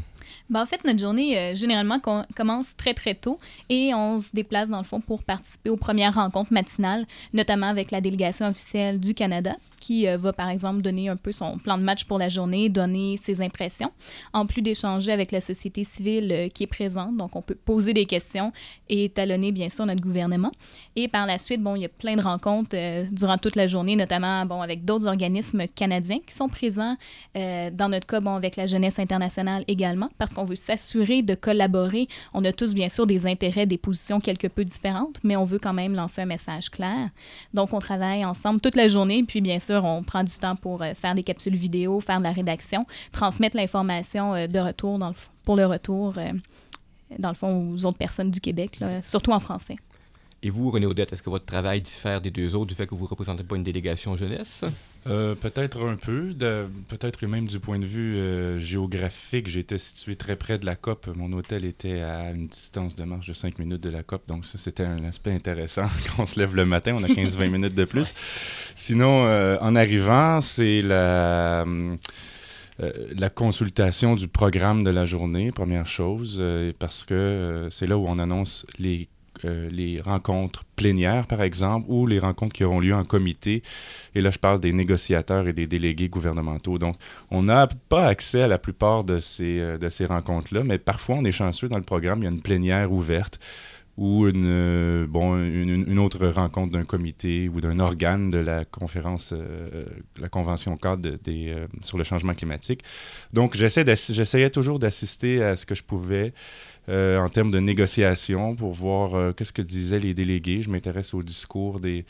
Ben, 0.49 0.61
en 0.61 0.65
fait, 0.65 0.83
notre 0.83 0.99
journée, 0.99 1.37
euh, 1.37 1.55
généralement, 1.55 1.99
commence 2.35 2.75
très, 2.75 2.93
très 2.93 3.15
tôt 3.15 3.37
et 3.69 3.93
on 3.93 4.19
se 4.19 4.31
déplace, 4.33 4.69
dans 4.69 4.77
le 4.77 4.83
fond, 4.83 5.01
pour 5.01 5.23
participer 5.23 5.69
aux 5.69 5.77
premières 5.77 6.15
rencontres 6.15 6.53
matinales, 6.53 7.05
notamment 7.33 7.67
avec 7.67 7.91
la 7.91 8.01
délégation 8.01 8.47
officielle 8.47 8.99
du 8.99 9.13
Canada 9.13 9.55
qui 9.83 10.07
euh, 10.07 10.15
va, 10.15 10.31
par 10.31 10.47
exemple, 10.47 10.81
donner 10.81 11.09
un 11.09 11.17
peu 11.17 11.33
son 11.33 11.57
plan 11.57 11.77
de 11.77 11.83
match 11.83 12.05
pour 12.05 12.17
la 12.17 12.29
journée, 12.29 12.69
donner 12.69 13.17
ses 13.21 13.41
impressions, 13.41 13.91
en 14.31 14.45
plus 14.45 14.61
d'échanger 14.61 15.11
avec 15.11 15.33
la 15.33 15.41
société 15.41 15.83
civile 15.83 16.31
euh, 16.31 16.47
qui 16.47 16.63
est 16.63 16.67
présente. 16.67 17.17
Donc, 17.17 17.35
on 17.35 17.41
peut 17.41 17.55
poser 17.55 17.93
des 17.93 18.05
questions 18.05 18.53
et 18.87 19.09
talonner, 19.09 19.51
bien 19.51 19.67
sûr, 19.67 19.85
notre 19.85 20.01
gouvernement. 20.01 20.51
Et 20.95 21.09
par 21.09 21.25
la 21.25 21.37
suite, 21.37 21.61
bon, 21.61 21.75
il 21.75 21.81
y 21.81 21.85
a 21.85 21.89
plein 21.89 22.15
de 22.15 22.21
rencontres 22.21 22.77
durant 23.11 23.37
toute 23.37 23.57
la 23.57 23.67
journée, 23.67 23.97
notamment, 23.97 24.45
bon, 24.45 24.61
avec 24.61 24.85
d'autres 24.85 25.07
organismes 25.07 25.67
canadiens 25.67 26.19
qui 26.25 26.33
sont 26.33 26.47
présents. 26.47 26.95
dans 27.35 27.89
notre 27.89 28.07
cas, 28.07 28.21
avec 28.31 28.55
la 28.55 28.67
jeunesse 28.67 28.99
internationale 28.99 29.65
également 29.67 30.09
parce 30.17 30.33
qu'on 30.33 30.45
veut 30.45 30.55
s'assurer 30.55 31.21
de 31.23 31.35
collaborer. 31.35 32.07
On 32.33 32.45
a 32.45 32.51
tous, 32.51 32.73
bien 32.73 32.89
sûr, 32.89 33.05
des 33.07 33.25
intérêts, 33.25 33.65
des 33.65 33.77
positions 33.77 34.19
quelque 34.19 34.47
peu 34.47 34.63
différentes, 34.63 35.19
mais 35.23 35.35
on 35.35 35.43
veut 35.43 35.59
quand 35.59 35.73
même 35.73 35.95
lancer 35.95 36.21
un 36.21 36.25
message 36.25 36.69
clair. 36.69 37.09
Donc, 37.53 37.73
on 37.73 37.79
travaille 37.79 38.23
ensemble 38.23 38.59
toute 38.61 38.75
la 38.75 38.87
journée, 38.87 39.23
puis 39.23 39.41
bien 39.41 39.59
sûr, 39.59 39.72
on 39.81 40.03
prend 40.03 40.23
du 40.23 40.35
temps 40.35 40.55
pour 40.55 40.81
euh, 40.81 40.93
faire 40.93 41.15
des 41.15 41.23
capsules 41.23 41.55
vidéo, 41.55 41.99
faire 41.99 42.19
de 42.19 42.23
la 42.23 42.31
rédaction, 42.31 42.85
transmettre 43.11 43.57
l'information 43.57 44.33
euh, 44.33 44.47
de 44.47 44.59
retour 44.59 44.99
pour 45.43 45.55
le 45.55 45.65
retour, 45.65 46.17
euh, 46.17 46.31
dans 47.19 47.29
le 47.29 47.35
fond, 47.35 47.71
aux 47.71 47.85
autres 47.85 47.97
personnes 47.97 48.31
du 48.31 48.39
Québec, 48.39 48.79
surtout 49.01 49.31
en 49.31 49.39
français. 49.39 49.75
Et 50.41 50.49
vous, 50.49 50.69
René 50.71 50.85
Audette, 50.85 51.13
est-ce 51.13 51.23
que 51.23 51.29
votre 51.29 51.45
travail 51.45 51.81
diffère 51.81 52.19
des 52.19 52.31
deux 52.31 52.55
autres 52.55 52.67
du 52.67 52.75
fait 52.75 52.85
que 52.85 52.95
vous 52.95 53.05
ne 53.05 53.09
représentez 53.09 53.43
pas 53.43 53.55
une 53.55 53.63
délégation 53.63 54.15
jeunesse? 54.17 54.65
Euh, 55.07 55.35
peut-être 55.35 55.85
un 55.85 55.97
peu, 55.97 56.33
peut-être 56.87 57.25
même 57.25 57.47
du 57.47 57.59
point 57.59 57.79
de 57.79 57.85
vue 57.85 58.15
euh, 58.15 58.59
géographique. 58.59 59.47
J'étais 59.47 59.77
situé 59.77 60.15
très 60.15 60.35
près 60.35 60.57
de 60.57 60.65
la 60.65 60.75
COP. 60.75 61.07
Mon 61.15 61.31
hôtel 61.33 61.65
était 61.65 62.01
à 62.01 62.31
une 62.31 62.47
distance 62.47 62.95
de 62.95 63.03
marche 63.03 63.27
de 63.27 63.33
5 63.33 63.59
minutes 63.59 63.81
de 63.81 63.89
la 63.89 64.03
COP. 64.03 64.27
Donc 64.27 64.45
ça, 64.45 64.57
c'était 64.57 64.83
un 64.83 65.03
aspect 65.03 65.33
intéressant. 65.33 65.87
Quand 66.15 66.23
on 66.23 66.25
se 66.25 66.39
lève 66.39 66.55
le 66.55 66.65
matin, 66.65 66.95
on 66.97 67.03
a 67.03 67.07
15-20 67.07 67.49
minutes 67.49 67.75
de 67.75 67.85
plus. 67.85 68.13
Sinon, 68.75 69.25
euh, 69.25 69.57
en 69.59 69.75
arrivant, 69.75 70.39
c'est 70.39 70.81
la... 70.81 71.65
la 72.79 73.29
consultation 73.29 74.15
du 74.15 74.27
programme 74.27 74.83
de 74.83 74.89
la 74.89 75.05
journée, 75.05 75.51
première 75.51 75.85
chose, 75.85 76.41
parce 76.79 77.03
que 77.03 77.67
c'est 77.69 77.85
là 77.85 77.97
où 77.97 78.05
on 78.07 78.19
annonce 78.19 78.65
les 78.79 79.09
euh, 79.45 79.69
les 79.71 80.01
rencontres 80.01 80.63
plénières, 80.75 81.27
par 81.27 81.41
exemple, 81.41 81.85
ou 81.89 82.07
les 82.07 82.19
rencontres 82.19 82.53
qui 82.53 82.63
auront 82.63 82.79
lieu 82.79 82.93
en 82.93 83.03
comité. 83.03 83.63
Et 84.15 84.21
là, 84.21 84.29
je 84.29 84.39
parle 84.39 84.59
des 84.59 84.73
négociateurs 84.73 85.47
et 85.47 85.53
des 85.53 85.67
délégués 85.67 86.09
gouvernementaux. 86.09 86.77
Donc, 86.77 86.95
on 87.31 87.43
n'a 87.43 87.67
pas 87.67 88.07
accès 88.07 88.41
à 88.41 88.47
la 88.47 88.57
plupart 88.57 89.03
de 89.03 89.19
ces, 89.19 89.59
euh, 89.59 89.77
de 89.77 89.89
ces 89.89 90.05
rencontres-là, 90.05 90.63
mais 90.63 90.77
parfois, 90.77 91.15
on 91.15 91.25
est 91.25 91.31
chanceux 91.31 91.67
dans 91.67 91.77
le 91.77 91.83
programme, 91.83 92.19
il 92.19 92.23
y 92.23 92.27
a 92.27 92.31
une 92.31 92.41
plénière 92.41 92.91
ouverte 92.91 93.39
ou 93.95 94.27
une, 94.27 94.47
euh, 94.47 95.05
bon, 95.07 95.37
une, 95.37 95.99
autre 95.99 96.25
rencontre 96.27 96.71
d'un 96.71 96.83
comité 96.83 97.47
ou 97.47 97.61
d'un 97.61 97.79
organe 97.79 98.31
de 98.31 98.39
la 98.39 98.65
conférence, 98.65 99.35
la 100.19 100.29
convention 100.29 100.75
cadre 100.77 101.11
des, 101.23 101.55
sur 101.83 101.99
le 101.99 102.03
changement 102.03 102.33
climatique. 102.33 102.81
Donc, 103.33 103.55
j'essayais 103.55 104.49
toujours 104.49 104.79
d'assister 104.79 105.43
à 105.43 105.55
ce 105.55 105.67
que 105.67 105.75
je 105.75 105.83
pouvais 105.83 106.33
euh, 106.89 107.17
en 107.17 107.29
termes 107.29 107.51
de 107.51 107.59
négociation 107.59 108.55
pour 108.55 108.73
voir 108.73 109.15
euh, 109.15 109.31
qu'est-ce 109.31 109.53
que 109.53 109.61
disaient 109.61 109.99
les 109.99 110.13
délégués. 110.13 110.61
Je 110.61 110.69
m'intéresse 110.69 111.13
au 111.13 111.23
discours 111.23 111.79
des, 111.79 112.05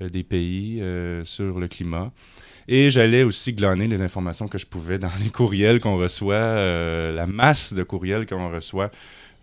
euh, 0.00 0.08
des 0.08 0.22
pays 0.22 0.82
sur 1.24 1.58
le 1.58 1.68
climat. 1.68 2.12
Et 2.66 2.90
j'allais 2.90 3.22
aussi 3.22 3.52
glaner 3.52 3.86
les 3.86 4.00
informations 4.00 4.48
que 4.48 4.56
je 4.56 4.64
pouvais 4.64 4.98
dans 4.98 5.10
les 5.22 5.30
courriels 5.30 5.80
qu'on 5.80 5.98
reçoit, 5.98 6.56
la 7.12 7.26
masse 7.26 7.74
de 7.74 7.82
courriels 7.82 8.24
qu'on 8.26 8.50
reçoit 8.50 8.90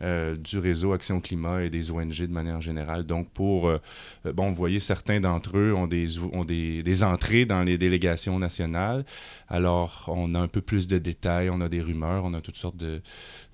euh, 0.01 0.35
du 0.35 0.57
réseau 0.57 0.93
Action 0.93 1.21
Climat 1.21 1.63
et 1.63 1.69
des 1.69 1.91
ONG 1.91 2.21
de 2.21 2.33
manière 2.33 2.59
générale. 2.59 3.03
Donc, 3.03 3.29
pour, 3.29 3.67
euh, 3.67 3.77
euh, 4.25 4.33
bon, 4.33 4.49
vous 4.49 4.55
voyez, 4.55 4.79
certains 4.79 5.19
d'entre 5.19 5.57
eux 5.59 5.73
ont, 5.73 5.85
des, 5.85 6.17
ont 6.19 6.43
des, 6.43 6.81
des, 6.81 7.03
entrées 7.03 7.45
dans 7.45 7.61
les 7.61 7.77
délégations 7.77 8.39
nationales. 8.39 9.05
Alors, 9.47 10.05
on 10.07 10.33
a 10.33 10.39
un 10.39 10.47
peu 10.47 10.61
plus 10.61 10.87
de 10.87 10.97
détails, 10.97 11.51
on 11.51 11.61
a 11.61 11.69
des 11.69 11.81
rumeurs, 11.81 12.23
on 12.25 12.33
a 12.33 12.41
toutes 12.41 12.57
sortes 12.57 12.77
de, 12.77 13.01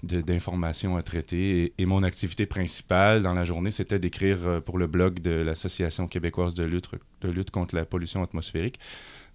d'informations 0.04 0.96
à 0.96 1.04
traiter. 1.04 1.74
Et, 1.77 1.86
mon 1.86 2.04
activité 2.04 2.46
principale 2.46 3.24
dans 3.24 3.34
la 3.34 3.44
journée, 3.44 3.72
c'était 3.72 4.00
d'écrire 4.00 4.62
pour 4.66 4.77
le 4.77 4.88
blog 4.88 5.20
de 5.20 5.32
l'Association 5.32 6.08
québécoise 6.08 6.54
de 6.54 6.63
lutte, 6.63 6.89
de 7.21 7.29
lutte 7.29 7.51
contre 7.51 7.75
la 7.75 7.86
pollution 7.86 8.24
atmosphérique. 8.24 8.79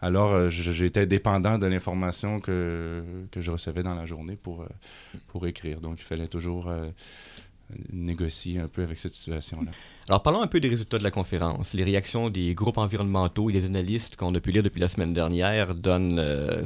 Alors, 0.02 0.32
euh, 0.32 0.48
j'étais 0.50 1.06
dépendant 1.06 1.58
de 1.58 1.66
l'information 1.68 2.40
que, 2.40 3.04
que, 3.30 3.40
je 3.40 3.52
recevais 3.52 3.84
dans 3.84 3.94
la 3.94 4.04
journée 4.04 4.34
pour, 4.34 4.62
euh, 4.62 4.66
pour 5.28 5.46
écrire. 5.46 5.80
Donc, 5.80 6.00
il 6.00 6.02
fallait 6.02 6.26
toujours 6.26 6.68
euh, 6.68 6.88
négocier 7.92 8.58
un 8.58 8.66
peu 8.66 8.82
avec 8.82 8.98
cette 8.98 9.14
situation-là. 9.14 9.70
Alors, 10.08 10.24
parlons 10.24 10.42
un 10.42 10.48
peu 10.48 10.58
des 10.58 10.68
résultats 10.68 10.98
de 10.98 11.04
la 11.04 11.12
conférence. 11.12 11.72
Les 11.72 11.84
réactions 11.84 12.30
des 12.30 12.52
groupes 12.52 12.78
environnementaux 12.78 13.48
et 13.48 13.52
des 13.52 13.64
analystes 13.64 14.16
qu'on 14.16 14.34
a 14.34 14.40
pu 14.40 14.50
lire 14.50 14.64
depuis 14.64 14.80
la 14.80 14.88
semaine 14.88 15.12
dernière 15.12 15.76
donnent, 15.76 16.20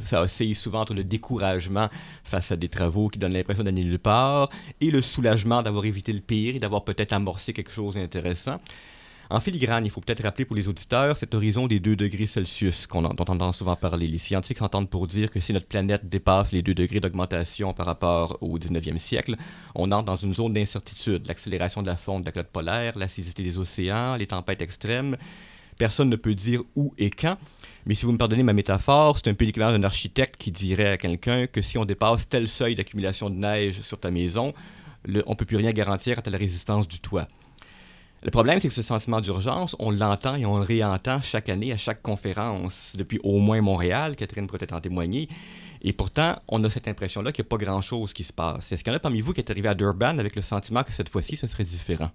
ça 0.06 0.22
oscille 0.22 0.56
souvent 0.56 0.80
entre 0.80 0.94
le 0.94 1.04
découragement 1.04 1.90
face 2.24 2.52
à 2.52 2.56
des 2.56 2.70
travaux 2.70 3.08
qui 3.08 3.18
donnent 3.18 3.34
l'impression 3.34 3.64
d'aller 3.64 3.84
nulle 3.84 3.98
part 3.98 4.48
et 4.80 4.90
le 4.90 5.02
soulagement 5.02 5.60
d'avoir 5.60 5.84
évité 5.84 6.14
le 6.14 6.20
pire 6.20 6.56
et 6.56 6.58
d'avoir 6.58 6.84
peut-être 6.84 7.12
amorcé 7.12 7.52
quelque 7.52 7.72
chose 7.72 7.96
d'intéressant. 7.96 8.58
En 9.28 9.40
filigrane, 9.40 9.84
il 9.84 9.90
faut 9.90 10.00
peut-être 10.00 10.22
rappeler 10.22 10.44
pour 10.44 10.54
les 10.54 10.68
auditeurs 10.68 11.16
cet 11.16 11.34
horizon 11.34 11.66
des 11.66 11.80
2 11.80 11.96
degrés 11.96 12.26
Celsius 12.26 12.86
qu'on 12.86 13.02
dont 13.02 13.24
on 13.28 13.32
entend 13.32 13.52
souvent 13.52 13.74
parler. 13.74 14.06
Les 14.06 14.18
scientifiques 14.18 14.58
s'entendent 14.58 14.88
pour 14.88 15.08
dire 15.08 15.30
que 15.32 15.40
si 15.40 15.52
notre 15.52 15.66
planète 15.66 16.08
dépasse 16.08 16.52
les 16.52 16.62
2 16.62 16.74
degrés 16.74 17.00
d'augmentation 17.00 17.72
par 17.72 17.86
rapport 17.86 18.38
au 18.40 18.56
19e 18.56 18.98
siècle, 18.98 19.34
on 19.74 19.90
entre 19.90 20.04
dans 20.04 20.16
une 20.16 20.34
zone 20.34 20.52
d'incertitude. 20.52 21.26
L'accélération 21.26 21.82
de 21.82 21.88
la 21.88 21.96
fonte 21.96 22.22
de 22.22 22.26
la 22.26 22.32
calotte 22.32 22.52
polaire, 22.52 22.96
l'acidité 22.96 23.42
des 23.42 23.58
océans, 23.58 24.14
les 24.14 24.28
tempêtes 24.28 24.62
extrêmes. 24.62 25.16
Personne 25.76 26.08
ne 26.08 26.16
peut 26.16 26.34
dire 26.34 26.62
où 26.76 26.94
et 26.96 27.10
quand. 27.10 27.36
Mais 27.84 27.94
si 27.94 28.06
vous 28.06 28.12
me 28.12 28.18
pardonnez 28.18 28.44
ma 28.44 28.52
métaphore, 28.52 29.18
c'est 29.18 29.28
un 29.28 29.34
peu 29.34 29.44
l'équivalent 29.44 29.72
d'un 29.76 29.84
architecte 29.84 30.36
qui 30.38 30.52
dirait 30.52 30.90
à 30.90 30.96
quelqu'un 30.96 31.48
que 31.48 31.62
si 31.62 31.78
on 31.78 31.84
dépasse 31.84 32.28
tel 32.28 32.46
seuil 32.46 32.76
d'accumulation 32.76 33.28
de 33.28 33.34
neige 33.34 33.82
sur 33.82 33.98
ta 33.98 34.10
maison, 34.10 34.54
on 35.08 35.30
ne 35.30 35.34
peut 35.34 35.44
plus 35.44 35.56
rien 35.56 35.70
garantir 35.70 36.20
à 36.24 36.30
la 36.30 36.38
résistance 36.38 36.86
du 36.86 37.00
toit. 37.00 37.28
Le 38.26 38.32
problème, 38.32 38.58
c'est 38.58 38.66
que 38.66 38.74
ce 38.74 38.82
sentiment 38.82 39.20
d'urgence, 39.20 39.76
on 39.78 39.92
l'entend 39.92 40.34
et 40.34 40.44
on 40.44 40.56
le 40.56 40.64
réentend 40.64 41.20
chaque 41.20 41.48
année 41.48 41.72
à 41.72 41.76
chaque 41.76 42.02
conférence, 42.02 42.94
depuis 42.98 43.20
au 43.22 43.38
moins 43.38 43.60
Montréal, 43.60 44.16
Catherine 44.16 44.48
pourrait 44.48 44.72
en 44.72 44.80
témoigner. 44.80 45.28
Et 45.80 45.92
pourtant, 45.92 46.36
on 46.48 46.64
a 46.64 46.68
cette 46.68 46.88
impression-là 46.88 47.30
qu'il 47.30 47.44
n'y 47.44 47.46
a 47.46 47.50
pas 47.50 47.64
grand-chose 47.64 48.12
qui 48.12 48.24
se 48.24 48.32
passe. 48.32 48.72
Est-ce 48.72 48.82
qu'il 48.82 48.92
y 48.92 48.94
en 48.94 48.96
a 48.96 49.00
parmi 49.00 49.20
vous 49.20 49.32
qui 49.32 49.38
est 49.38 49.48
arrivé 49.48 49.68
à 49.68 49.74
Durban 49.74 50.18
avec 50.18 50.34
le 50.34 50.42
sentiment 50.42 50.82
que 50.82 50.92
cette 50.92 51.08
fois-ci, 51.08 51.36
ce 51.36 51.46
serait 51.46 51.62
différent? 51.62 52.10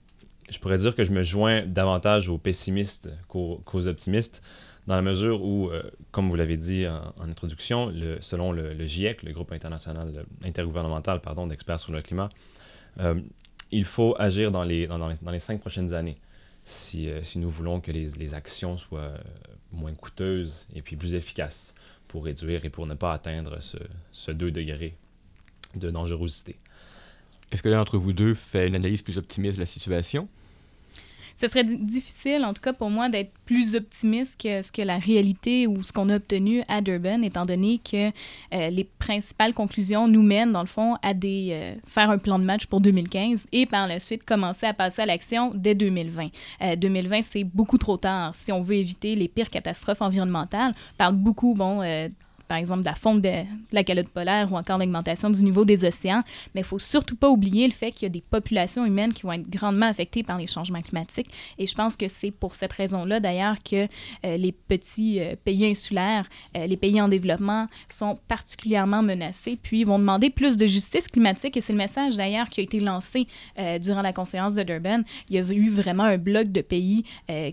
Je 0.50 0.60
pourrais 0.60 0.80
dire 0.80 0.96
que 0.96 1.06
je 1.06 1.12
me 1.12 1.24
joins 1.24 1.66
davantage 1.66 2.28
aux 2.28 2.38
pessimistes 2.38 3.08
qu'aux 3.30 3.88
optimistes, 3.88 4.42
dans 4.88 4.96
la 4.96 5.02
mesure 5.02 5.42
où, 5.42 5.70
euh, 5.70 5.82
comme 6.12 6.30
vous 6.30 6.36
l'avez 6.36 6.58
dit 6.58 6.86
en, 6.90 7.24
introduction, 7.24 7.90
selon 8.20 8.52
le, 8.52 8.86
GIEC, 8.86 9.24
le 9.24 9.32
groupe 9.32 9.54
international 9.54 10.26
intergouvernemental 10.44 11.22
pardon, 11.22 11.48
d'experts 11.48 11.80
sur 11.80 11.94
le 11.94 12.02
climat, 12.02 12.28
euh, 13.00 13.16
il 13.72 13.86
faut 13.86 14.16
agir 14.20 14.52
dans 14.52 14.64
les, 14.64 14.88
dans, 14.88 15.32
les, 15.32 15.40
cinq 15.40 15.60
prochaines 15.62 15.94
années 15.94 16.18
si, 16.66 17.10
euh, 17.10 17.24
si 17.24 17.40
nous 17.40 17.50
voulons 17.50 17.80
que 17.80 17.92
les, 17.92 18.06
les, 18.18 18.34
actions 18.34 18.78
soient 18.78 19.00
euh, 19.00 19.18
moins 19.72 19.94
coûteuses 19.94 20.68
et 20.76 20.82
puis 20.82 20.96
plus 20.96 21.14
efficaces 21.14 21.74
pour 22.08 22.26
réduire 22.26 22.66
et 22.66 22.70
pour 22.70 22.86
ne 22.86 22.94
pas 22.94 23.14
atteindre 23.14 23.62
ce, 23.62 23.78
ce 24.12 24.32
2 24.32 24.52
degrés 24.52 24.96
de 25.76 25.90
dangerosité. 25.90 26.58
Est-ce 27.52 27.64
que 27.64 27.70
l'un 27.70 27.78
d'entre 27.78 27.98
vous 27.98 28.14
deux 28.14 28.34
fait 28.34 28.68
une 28.68 28.76
analyse 28.76 29.02
plus 29.02 29.18
optimiste 29.18 29.56
de 29.56 29.62
la 29.62 29.66
situation? 29.66 30.28
Ce 31.36 31.48
serait 31.48 31.64
difficile, 31.64 32.44
en 32.46 32.54
tout 32.54 32.62
cas 32.62 32.74
pour 32.74 32.90
moi, 32.90 33.10
d'être 33.10 33.32
plus 33.46 33.76
optimiste 33.76 34.40
que 34.42 34.62
ce 34.62 34.72
que 34.72 34.82
la 34.82 34.98
réalité 34.98 35.68
ou 35.68 35.84
ce 35.84 35.92
qu'on 35.92 36.10
a 36.10 36.16
obtenu 36.16 36.64
à 36.68 36.82
Durban, 36.82 37.22
étant 37.22 37.44
donné 37.44 37.80
que 37.80 38.08
euh, 38.08 38.70
les 38.70 38.84
principales 38.84 39.54
conclusions 39.54 40.08
nous 40.08 40.22
mènent, 40.22 40.52
dans 40.52 40.62
le 40.62 40.68
fond, 40.68 40.96
à 41.02 41.14
des, 41.14 41.50
euh, 41.52 41.74
faire 41.86 42.10
un 42.10 42.18
plan 42.18 42.40
de 42.40 42.44
match 42.44 42.66
pour 42.66 42.82
2015 42.82 43.48
et 43.52 43.66
par 43.66 43.88
la 43.88 44.00
suite 44.00 44.24
commencer 44.24 44.66
à 44.66 44.74
passer 44.74 45.02
à 45.02 45.06
l'action 45.06 45.52
dès 45.54 45.76
2020. 45.76 46.30
2020, 46.78 47.18
euh, 47.18 47.22
c'est 47.24 47.44
beaucoup 47.44 47.78
trop 47.78 47.98
tard 47.98 48.36
si 48.36 48.52
on 48.52 48.62
veut 48.62 48.76
éviter 48.76 49.16
les 49.16 49.28
pires 49.28 49.50
catastrophes 49.50 50.02
environnementales. 50.02 50.74
On 50.94 50.98
parle 50.98 51.16
beaucoup, 51.16 51.54
bon, 51.54 51.82
par 52.52 52.58
exemple 52.58 52.82
de 52.82 52.86
la 52.88 52.96
fonte 52.96 53.22
de, 53.22 53.32
la 53.72 53.86
calotte 53.86 54.10
polaire 54.10 54.52
ou 54.52 54.58
encore 54.58 54.78
l'augmentation 54.78 55.30
du 55.30 55.42
niveau 55.42 55.64
des 55.64 55.86
océans. 55.86 56.22
Mais 56.54 56.60
il 56.60 56.64
faut 56.66 56.80
surtout 56.80 57.16
pas 57.16 57.30
oublier 57.30 57.66
le 57.66 57.72
fait 57.72 57.94
qu'il 57.94 58.04
y 58.04 58.06
a 58.08 58.10
des 58.10 58.20
populations 58.20 58.86
humaines 58.86 59.14
qui 59.14 59.22
vont 59.22 59.32
être 59.32 59.50
grandement 59.50 59.86
affectées 59.86 60.22
par 60.22 60.38
les 60.38 60.48
changements 60.48 60.82
climatiques. 60.82 61.30
Et 61.58 61.66
je 61.66 61.74
pense 61.74 61.96
que 61.96 62.10
c'est 62.10 62.30
pour 62.30 62.56
cette 62.56 62.74
raison-là, 62.74 63.22
d'ailleurs, 63.22 63.56
que 63.64 63.88
euh, 64.26 64.36
les 64.36 64.52
petits 64.52 65.22
euh, 65.22 65.38
pays 65.42 65.66
insulaires, 65.66 66.28
euh, 66.58 66.68
les 66.68 66.76
pays 66.76 67.02
en 67.02 67.08
développement 67.08 67.68
sont 67.88 68.18
particulièrement 68.28 69.02
menacés, 69.02 69.58
puis 69.62 69.86
vont 69.86 69.98
demander 69.98 70.30
plus 70.30 70.58
de 70.58 70.68
justice 70.68 71.08
climatique. 71.08 71.56
Et 71.56 71.62
c'est 71.62 71.72
le 71.72 71.78
message, 71.78 72.18
d'ailleurs, 72.18 72.50
qui 72.50 72.60
a 72.60 72.64
été 72.64 72.82
lancé 72.82 73.28
durant 73.80 74.02
la 74.02 74.12
conférence 74.12 74.56
de 74.56 74.64
Durban. 74.64 75.04
Il 75.30 75.38
y 75.38 75.40
a 75.40 75.54
eu 75.54 75.70
vraiment 75.70 76.04
un 76.04 76.18
bloc 76.18 76.52
de 76.52 76.62
pays 76.62 77.06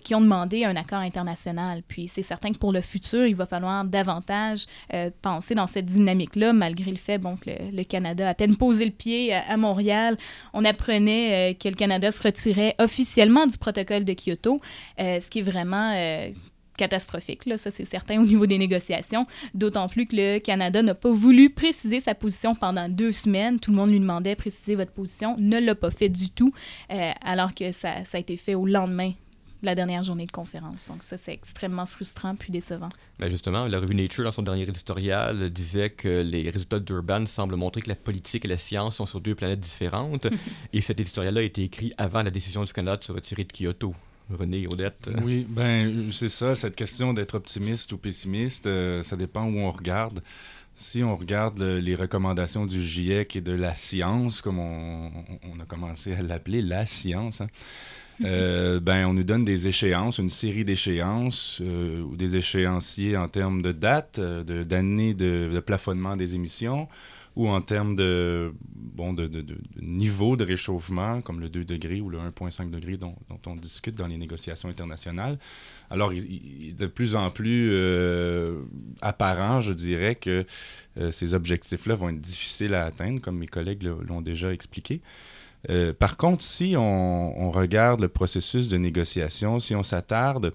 qui 0.03 0.15
ont 0.17 0.21
demandé 0.21 0.65
un 0.65 0.75
accord 0.75 1.01
international. 1.01 1.83
Puis 1.87 2.09
c'est 2.09 2.23
certain 2.23 2.53
que 2.53 2.59
pour 2.59 2.73
le 2.73 2.81
futur, 2.81 3.27
il 3.27 3.37
va 3.37 3.47
falloir 3.47 3.85
davantage 3.85 4.67
euh, 4.95 5.11
penser 5.23 5.55
dans 5.55 5.67
cette 5.67 5.87
dynamique-là, 5.87 6.53
malgré 6.53 6.91
le 6.91 6.97
fait 6.97 7.19
bon, 7.19 7.37
que 7.37 7.51
le, 7.51 7.83
Canada 7.85 8.27
a 8.27 8.31
à 8.31 8.35
peine 8.35 8.57
posé 8.57 8.85
le 8.85 8.91
pied 8.91 9.35
à, 9.35 9.57
Montréal. 9.57 10.17
On 10.55 10.65
apprenait 10.65 11.53
euh, 11.53 11.55
que 11.55 11.69
le 11.69 11.75
Canada 11.75 12.11
se 12.11 12.23
retirait 12.23 12.75
officiellement 12.79 13.47
du 13.47 13.59
protocole 13.59 14.05
de 14.05 14.15
Kyoto, 14.15 14.61
euh, 15.01 15.21
ce 15.21 15.31
qui 15.31 15.41
est 15.41 15.43
vraiment 15.43 15.95
catastrophique, 16.77 17.45
là, 17.45 17.59
ça 17.59 17.73
c'est 17.73 17.85
certain 17.85 18.21
au 18.23 18.25
niveau 18.25 18.47
des 18.47 18.57
négociations, 18.57 19.27
d'autant 19.53 19.89
plus 19.89 20.07
que 20.07 20.15
le 20.15 20.39
Canada 20.39 20.81
n'a 20.81 20.95
pas 20.95 21.11
voulu 21.11 21.51
préciser 21.51 21.99
sa 21.99 22.15
position 22.15 22.55
pendant 22.55 22.89
deux 22.89 23.11
semaines. 23.11 23.59
Tout 23.59 23.73
le 23.73 23.77
monde 23.79 23.91
lui 23.91 23.99
demandait 23.99 24.35
de 24.35 24.39
préciser 24.39 24.77
votre 24.77 24.93
position, 24.93 25.35
ne 25.39 25.59
l'a 25.59 25.75
pas 25.75 25.91
fait 25.91 26.09
du 26.09 26.31
tout, 26.31 26.53
alors 27.25 27.53
que 27.55 27.73
ça, 27.73 28.05
ça, 28.05 28.19
a 28.19 28.21
été 28.21 28.37
fait 28.37 28.55
au 28.55 28.65
lendemain 28.65 29.13
la 29.63 29.75
dernière 29.75 30.03
journée 30.03 30.27
de 30.27 30.33
conférence. 30.33 30.89
Donc 30.89 31.03
ça, 31.03 31.17
c'est 31.17 31.33
extrêmement 31.33 31.87
frustrant 31.87 32.35
puis 32.37 32.53
décevant. 32.53 32.91
Ben 33.19 33.31
justement, 33.31 33.67
la 33.67 33.81
revue 33.81 33.95
Nature, 33.95 34.25
dans 34.25 34.33
son 34.33 34.43
dernier 34.43 34.63
éditorial, 34.63 35.51
disait 35.51 35.91
que 35.91 36.23
les 36.23 36.51
résultats 36.51 36.79
d'Urban 36.79 37.27
semblent 37.27 37.57
montrer 37.57 37.83
que 37.83 37.89
la 37.89 37.97
politique 37.97 38.45
et 38.45 38.49
la 38.49 38.59
science 38.59 38.97
sont 38.97 39.07
sur 39.07 39.21
deux 39.21 39.35
planètes 39.35 39.61
différentes. 39.61 40.29
et 40.73 40.81
cet 40.81 41.01
éditorial-là 41.01 41.41
a 41.41 41.45
été 41.45 41.63
écrit 41.63 41.93
avant 41.99 42.23
la 42.23 42.31
décision 42.31 42.65
du 42.65 42.73
Canada 42.73 42.97
de 42.97 43.05
se 43.05 43.13
retirer 43.13 43.45
de 43.45 43.53
Kyoto. 43.53 43.95
René, 44.31 44.67
Odette? 44.67 45.11
Oui, 45.23 45.47
ben 45.49 46.11
c'est 46.13 46.29
ça, 46.29 46.55
cette 46.55 46.77
question 46.77 47.15
d'être 47.15 47.35
optimiste 47.35 47.93
ou 47.93 47.99
pessimiste, 47.99 48.67
euh, 48.67 49.03
ça 49.03 49.17
dépend 49.17 49.45
où 49.45 49.59
on 49.59 49.71
regarde. 49.71 50.23
Si 50.75 51.03
on 51.03 51.17
regarde 51.17 51.61
les 51.61 51.97
recommandations 51.97 52.65
du 52.65 52.81
GIEC 52.81 53.35
et 53.35 53.41
de 53.41 53.53
la 53.53 53.75
science, 53.75 54.41
comme 54.41 54.61
on, 54.61 55.61
a 55.61 55.65
commencé 55.67 56.15
à 56.15 56.23
l'appeler, 56.23 56.63
la 56.63 56.87
science, 56.87 57.41
hein, 57.41 57.49
euh, 58.25 58.81
ben, 58.81 59.07
on 59.07 59.15
nous 59.15 59.25
donne 59.25 59.45
des 59.45 59.69
échéances, 59.69 60.19
une 60.19 60.29
série 60.29 60.65
d'échéances, 60.65 61.61
euh, 61.63 62.01
ou 62.03 62.17
des 62.17 62.37
échéanciers 62.37 63.17
en 63.17 63.29
termes 63.29 63.63
de 63.63 63.73
date, 63.73 64.19
euh, 64.19 64.65
d'années 64.65 65.15
de, 65.15 65.51
de, 65.53 65.61
plafonnement 65.61 66.17
des 66.17 66.35
émissions, 66.35 66.89
ou 67.37 67.49
en 67.49 67.61
termes 67.61 67.95
de, 67.95 68.53
bon, 68.75 69.13
de, 69.13 69.31
niveau 69.81 70.37
de 70.37 70.45
réchauffement, 70.45 71.21
comme 71.21 71.39
le 71.39 71.49
2 71.49 71.65
degrés 71.65 72.01
ou 72.01 72.11
le 72.11 72.19
1,5 72.19 72.71
degré 72.71 72.97
dont, 72.97 73.15
on 73.47 73.55
discute 73.55 73.95
dans 73.95 74.09
les 74.09 74.17
négociations 74.17 74.69
internationales. 74.69 75.39
Alors, 75.89 76.13
il, 76.13 76.71
est 76.71 76.79
de 76.79 76.87
plus 76.87 77.15
en 77.15 77.31
plus 77.31 77.73
apparent, 79.01 79.61
je 79.61 79.73
dirais, 79.73 80.17
que 80.17 80.45
ces 81.13 81.35
objectifs-là 81.35 81.95
vont 81.95 82.09
être 82.09 82.21
difficiles 82.21 82.75
à 82.75 82.87
atteindre, 82.87 83.21
comme 83.21 83.39
mes 83.39 83.47
collègues 83.47 83.85
l'ont 83.85 84.21
déjà 84.21 84.53
expliqué. 84.53 85.01
Euh, 85.71 85.93
par 85.93 86.17
contre, 86.17 86.43
si 86.43 86.75
on, 86.77 87.51
regarde 87.51 88.01
le 88.01 88.09
processus 88.09 88.69
de 88.69 88.77
négociation, 88.77 89.61
si 89.61 89.75
on 89.75 89.83
s'attarde 89.83 90.53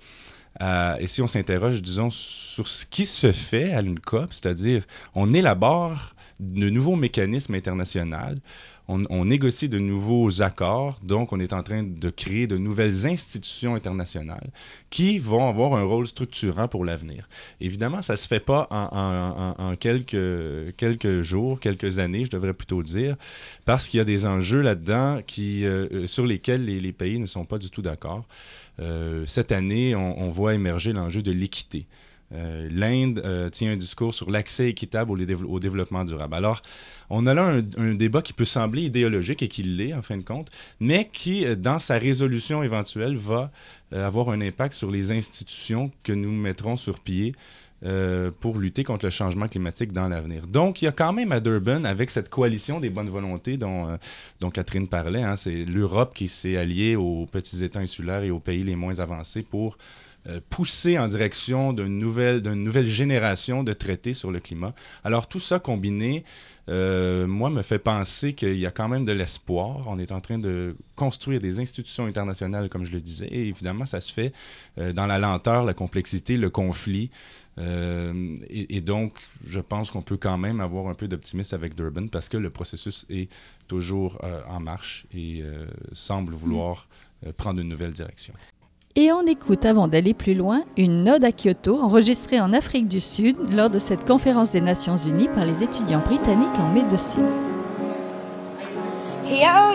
et 1.00 1.08
si 1.08 1.22
on 1.22 1.28
s'interroge, 1.28 1.82
disons, 1.82 2.12
sur 2.12 2.68
ce 2.68 2.86
qui 2.86 3.06
se 3.06 3.32
fait 3.32 3.74
à 3.74 3.82
une 3.82 4.00
COP, 4.00 4.32
c'est-à-dire 4.32 4.86
on 5.16 5.34
élabore 5.34 6.14
de 6.40 6.70
nouveaux 6.70 6.96
mécanismes 6.96 7.56
internationaux, 7.56 8.36
on, 8.88 9.26
négocie 9.26 9.70
de 9.70 9.80
nouveaux 9.80 10.42
accords, 10.42 11.00
donc 11.04 11.32
on 11.32 11.40
est 11.40 11.54
en 11.54 11.64
train 11.64 11.84
de 11.84 12.10
créer 12.10 12.48
de 12.48 12.58
nouvelles 12.58 13.08
institutions 13.08 13.76
internationales 13.76 14.50
qui 14.90 15.20
vont 15.20 15.48
avoir 15.48 15.76
un 15.76 15.84
rôle 15.84 16.06
structurant 16.06 16.68
pour 16.68 16.84
l'avenir. 16.84 17.30
Évidemment, 17.62 18.02
ça 18.02 18.14
ne 18.14 18.18
se 18.18 18.28
fait 18.28 18.42
pas 18.42 18.68
en, 18.72 19.76
quelques, 19.78 21.22
jours, 21.22 21.60
quelques 21.60 22.00
années, 22.00 22.26
je 22.26 22.32
devrais 22.32 22.54
plutôt 22.54 22.84
dire, 22.84 23.16
parce 23.66 23.88
qu'il 23.88 24.00
y 24.00 24.02
a 24.02 24.06
des 24.06 24.26
enjeux 24.26 24.62
là-dedans 24.62 25.22
euh, 25.40 25.88
euh, 25.92 26.08
sur 26.08 26.26
lesquels 26.26 26.66
les, 26.66 26.92
pays 26.92 27.20
ne 27.20 27.26
sont 27.26 27.46
pas 27.46 27.58
du 27.58 27.70
tout 27.70 27.82
d'accord. 27.82 28.26
Euh, 28.80 29.24
cette 29.26 29.52
année, 29.52 29.96
on 29.96 30.30
voit 30.32 30.54
émerger 30.54 30.92
l'enjeu 30.92 31.22
de 31.22 31.32
l'équité. 31.32 31.88
Euh, 32.34 32.68
L'Inde 32.72 33.22
euh, 33.24 33.50
tient 33.50 33.72
un 33.72 33.78
discours 33.78 34.14
sur 34.14 34.32
l'accès 34.32 34.70
équitable 34.70 35.12
au, 35.12 35.60
développement 35.60 36.04
durable. 36.04 36.34
Alors, 36.34 36.62
on 37.10 37.28
a 37.28 37.34
là 37.34 37.60
un, 37.78 37.94
débat 37.94 38.22
qui 38.22 38.34
peut 38.34 38.46
sembler 38.46 38.84
idéologique 38.84 39.44
et 39.44 39.48
qui 39.48 39.64
l'est 39.64 39.94
en 39.94 40.02
fin 40.02 40.18
de 40.18 40.24
compte, 40.24 40.50
mais 40.80 41.10
qui, 41.12 41.46
euh, 41.46 41.56
dans 41.56 41.80
sa 41.80 41.98
résolution 41.98 42.64
éventuelle, 42.64 43.16
va 43.16 43.52
avoir 43.92 44.30
un 44.30 44.42
impact 44.42 44.74
sur 44.74 44.90
les 44.90 45.12
institutions 45.12 45.92
que 46.02 46.14
nous 46.14 46.32
mettrons 46.32 46.78
sur 46.78 47.00
pied 47.00 47.34
pour 48.40 48.58
lutter 48.58 48.84
contre 48.84 49.06
le 49.06 49.12
changement 49.12 49.48
climatique 49.48 49.92
dans 49.92 50.08
l'avenir. 50.08 50.48
Donc, 50.48 50.82
il 50.82 50.86
y 50.86 50.88
a 50.88 50.92
quand 50.92 51.14
même 51.14 51.32
à 51.32 51.40
Durban, 51.40 51.84
avec 51.84 52.10
cette 52.10 52.28
coalition 52.28 52.80
des 52.80 52.90
bonnes 52.90 53.10
volontés 53.10 53.56
dont, 53.58 54.00
Catherine 54.52 54.88
parlait, 54.88 55.22
hein, 55.22 55.36
c'est 55.36 55.64
l'Europe 55.64 56.16
qui 56.16 56.28
s'est 56.28 56.58
alliée 56.58 56.96
aux 56.96 57.28
petits 57.28 57.64
États 57.64 57.82
insulaires 57.82 58.24
et 58.24 58.32
aux 58.32 58.40
pays 58.40 58.64
les 58.64 58.76
moins 58.76 59.00
avancés 59.00 59.44
pour 59.44 59.78
euh, 60.30 60.40
pousser 60.50 60.98
en 60.98 61.10
direction 61.10 61.74
d'une 61.74 62.00
nouvelle, 62.00 62.42
nouvelle 62.42 62.86
génération 62.86 63.62
de 63.62 63.74
traités 63.74 64.14
sur 64.14 64.32
le 64.32 64.40
climat. 64.40 64.74
Alors 65.04 65.28
tout 65.28 65.40
ça 65.40 65.60
combiné, 65.60 66.24
euh, 66.70 67.28
moi, 67.28 67.50
me 67.50 67.62
fait 67.62 67.78
penser 67.78 68.32
qu'il 68.32 68.58
y 68.58 68.66
a 68.66 68.72
quand 68.72 68.88
même 68.88 69.04
de 69.04 69.12
l'espoir. 69.12 69.86
On 69.86 70.00
est 70.00 70.14
en 70.14 70.22
train 70.22 70.40
de 70.40 70.78
construire 70.96 71.42
des 71.42 71.60
institutions 71.60 72.06
internationales, 72.06 72.70
comme 72.70 72.86
je 72.86 72.94
le 72.94 73.02
disais, 73.02 73.28
et 73.28 73.50
évidemment, 73.50 73.86
ça 73.86 74.00
se 74.00 74.14
fait 74.14 74.32
euh, 74.78 74.94
dans 74.94 75.08
la 75.08 75.20
lenteur, 75.20 75.66
la 75.66 75.74
complexité, 75.74 76.38
le 76.38 76.50
conflit. 76.50 77.12
et, 77.58 78.82
donc, 78.82 79.14
je 79.46 79.60
pense 79.60 79.92
qu'on 79.92 80.02
peut 80.02 80.18
quand 80.18 80.38
même 80.38 80.62
avoir 80.62 80.88
un 80.88 80.96
peu 80.96 81.10
d'optimisme 81.10 81.54
avec 81.54 81.76
Durban 81.76 82.08
parce 82.08 82.30
que 82.30 82.38
le 82.38 82.50
processus 82.50 83.06
est 83.10 83.30
toujours 83.68 84.20
en 84.50 84.60
marche 84.60 85.06
et 85.14 85.44
semble 85.92 86.34
vouloir 86.34 86.88
prendre 87.38 87.60
une 87.60 87.70
nouvelle 87.70 87.94
direction. 87.94 88.34
Et 88.96 89.12
on 89.12 89.26
écoute, 89.26 89.66
avant 89.66 89.88
d'aller 89.88 90.14
plus 90.14 90.36
loin, 90.36 90.62
une 90.78 91.10
ode 91.10 91.24
à 91.24 91.32
Kyoto 91.32 91.82
enregistrée 91.82 92.40
en 92.40 92.54
Afrique 92.54 92.88
du 92.88 93.02
Sud 93.02 93.36
lors 93.52 93.72
de 93.72 93.80
cette 93.80 94.06
conférence 94.06 94.52
des 94.52 94.62
Nations 94.62 94.98
Unies 94.98 95.30
par 95.34 95.46
les 95.46 95.64
étudiants 95.64 96.04
britanniques 96.06 96.60
en 96.60 96.72
médecine. 96.72 97.26
Kyoto, 99.26 99.74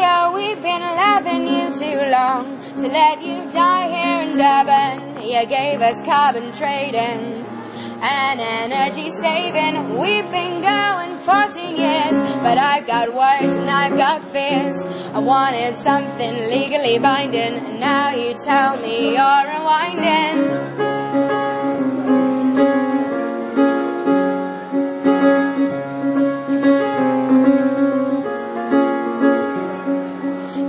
and 8.01 8.41
energy 8.41 9.11
saving. 9.11 9.99
We've 9.99 10.31
been 10.31 10.63
going 10.63 11.17
40 11.17 11.61
years, 11.61 12.33
but 12.37 12.59
I've 12.59 12.87
got 12.87 13.15
worries 13.15 13.55
and 13.55 13.69
I've 13.69 13.97
got 13.97 14.23
fears. 14.23 14.77
I 15.13 15.19
wanted 15.19 15.77
something 15.77 16.35
legally 16.49 16.99
binding, 16.99 17.55
and 17.55 17.81
now 17.81 18.15
you 18.15 18.35
tell 18.35 18.81
me 18.81 19.15
you're 19.15 19.45
unwinding. 19.47 20.89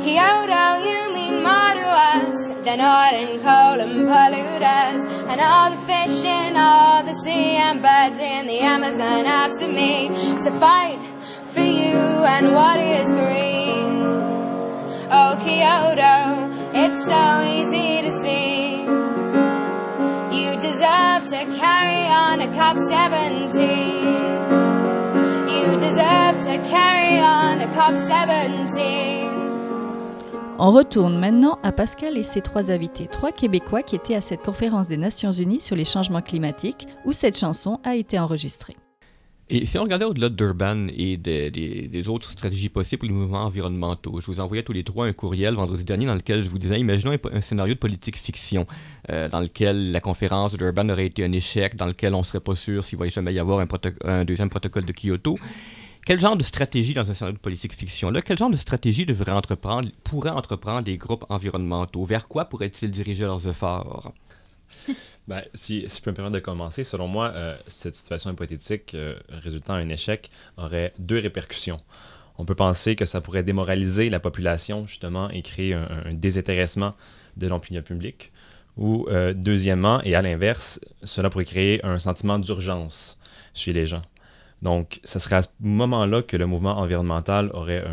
Kyoto, 0.01 0.83
you 0.83 1.13
mean 1.13 1.43
us 1.99 2.49
than 2.65 2.79
hot 2.79 3.13
and 3.13 3.39
cold 3.41 3.79
and 3.85 4.07
polluters 4.07 5.01
and 5.29 5.39
the 7.09 7.15
sea 7.15 7.55
and 7.55 7.81
birds 7.81 8.21
in 8.21 8.45
the 8.45 8.59
Amazon 8.59 9.25
after 9.25 9.67
me 9.67 10.09
to 10.43 10.51
fight 10.59 10.99
for 11.45 11.61
you 11.61 11.97
and 11.97 12.53
what 12.53 12.79
is 12.79 13.11
green. 13.11 14.05
Oh, 15.09 15.35
Kyoto, 15.41 16.53
it's 16.71 17.03
so 17.09 17.41
easy 17.57 18.03
to 18.05 18.11
see. 18.11 18.81
You 20.37 20.53
deserve 20.61 21.25
to 21.33 21.45
carry 21.57 22.05
on 22.05 22.41
a 22.41 22.47
COP17. 22.49 23.55
You 25.49 25.79
deserve 25.79 26.37
to 26.45 26.59
carry 26.69 27.19
on 27.19 27.61
a 27.61 27.67
COP17. 27.69 29.38
On 30.61 30.71
retourne 30.71 31.17
maintenant 31.17 31.57
à 31.63 31.71
Pascal 31.71 32.17
et 32.17 32.23
ses 32.23 32.41
trois 32.41 32.69
invités, 32.69 33.07
trois 33.07 33.31
Québécois 33.31 33.81
qui 33.81 33.95
étaient 33.95 34.15
à 34.15 34.19
cette 34.19 34.41
conférence 34.41 34.89
des 34.89 34.97
Nations 34.97 35.31
Unies 35.31 35.61
sur 35.61 35.77
les 35.77 35.85
changements 35.85 36.21
climatiques 36.21 36.85
où 37.05 37.13
cette 37.13 37.37
chanson 37.37 37.79
a 37.85 37.95
été 37.95 38.19
enregistrée. 38.19 38.75
Et 39.47 39.65
si 39.65 39.77
on 39.77 39.83
regardait 39.83 40.03
au-delà 40.03 40.27
de 40.27 40.35
Durban 40.35 40.87
et 40.89 41.15
des, 41.15 42.09
autres 42.09 42.29
stratégies 42.29 42.67
possibles 42.67 42.99
pour 42.99 43.07
les 43.07 43.15
mouvements 43.15 43.45
environnementaux, 43.45 44.19
je 44.19 44.25
vous 44.25 44.41
envoyais 44.41 44.63
tous 44.63 44.73
les 44.73 44.83
trois 44.83 45.05
un 45.05 45.13
courriel 45.13 45.53
vendredi 45.53 45.85
dernier 45.85 46.07
dans 46.07 46.15
lequel 46.15 46.43
je 46.43 46.49
vous 46.49 46.59
disais, 46.59 46.77
imaginons 46.77 47.15
un, 47.31 47.39
scénario 47.39 47.75
de 47.75 47.79
politique 47.79 48.17
fiction, 48.17 48.67
euh, 49.09 49.29
dans 49.29 49.39
lequel 49.39 49.93
la 49.93 50.01
conférence 50.01 50.57
Durban 50.57 50.89
aurait 50.89 51.05
été 51.05 51.23
un 51.23 51.31
échec, 51.31 51.77
dans 51.77 51.85
lequel 51.85 52.13
on 52.13 52.19
ne 52.19 52.25
serait 52.25 52.41
pas 52.41 52.55
sûr 52.55 52.83
s'il 52.83 52.99
va 52.99 53.07
jamais 53.07 53.33
y 53.33 53.39
avoir 53.39 53.65
un 54.03 54.25
deuxième 54.25 54.49
protocole 54.49 54.83
de 54.83 54.91
Kyoto. 54.91 55.39
Quel 56.05 56.19
genre 56.19 56.35
de 56.35 56.43
stratégie 56.43 56.93
dans 56.93 57.09
un 57.09 57.13
scénario 57.13 57.37
de 57.37 57.41
politique 57.41 57.73
fiction-là, 57.73 58.21
quel 58.21 58.37
genre 58.37 58.49
de 58.49 58.57
stratégie 58.57 59.05
devrait 59.05 59.31
entreprendre, 59.31 59.89
pourraient 60.03 60.29
entreprendre 60.29 60.83
des 60.83 60.97
groupes 60.97 61.25
environnementaux? 61.29 62.05
Vers 62.05 62.27
quoi 62.27 62.45
pourraient-ils 62.45 62.89
diriger 62.89 63.23
leurs 63.23 63.47
efforts? 63.47 64.13
Ben, 65.27 65.43
si, 65.53 65.83
si 65.85 65.99
je 65.99 66.01
peux 66.03 66.09
me 66.09 66.15
permettre 66.15 66.37
de 66.37 66.39
commencer, 66.39 66.83
selon 66.83 67.07
moi, 67.07 67.31
euh, 67.35 67.55
cette 67.67 67.93
situation 67.93 68.31
hypothétique 68.31 68.95
euh, 68.95 69.15
résultant 69.29 69.75
d'un 69.75 69.87
échec 69.89 70.31
aurait 70.57 70.91
deux 70.97 71.19
répercussions. 71.19 71.79
On 72.39 72.45
peut 72.45 72.55
penser 72.55 72.95
que 72.95 73.05
ça 73.05 73.21
pourrait 73.21 73.43
démoraliser 73.43 74.09
la 74.09 74.19
population, 74.19 74.87
justement, 74.87 75.29
et 75.29 75.43
créer 75.43 75.75
un, 75.75 76.13
désintéressement 76.13 76.95
de 77.37 77.47
l'opinion 77.47 77.83
publique. 77.83 78.31
Ou, 78.75 79.05
euh, 79.09 79.33
deuxièmement, 79.35 80.01
et 80.01 80.15
à 80.15 80.23
l'inverse, 80.23 80.79
cela 81.03 81.29
pourrait 81.29 81.45
créer 81.45 81.85
un 81.85 81.99
sentiment 81.99 82.39
d'urgence 82.39 83.19
chez 83.53 83.71
les 83.71 83.85
gens. 83.85 84.01
Donc, 84.61 84.99
ce 85.03 85.19
serait 85.19 85.37
à 85.37 85.41
ce 85.41 85.49
moment-là 85.61 86.21
que 86.21 86.35
le 86.35 86.45
mouvement 86.45 86.77
environnemental 86.77 87.49
aurait 87.53 87.83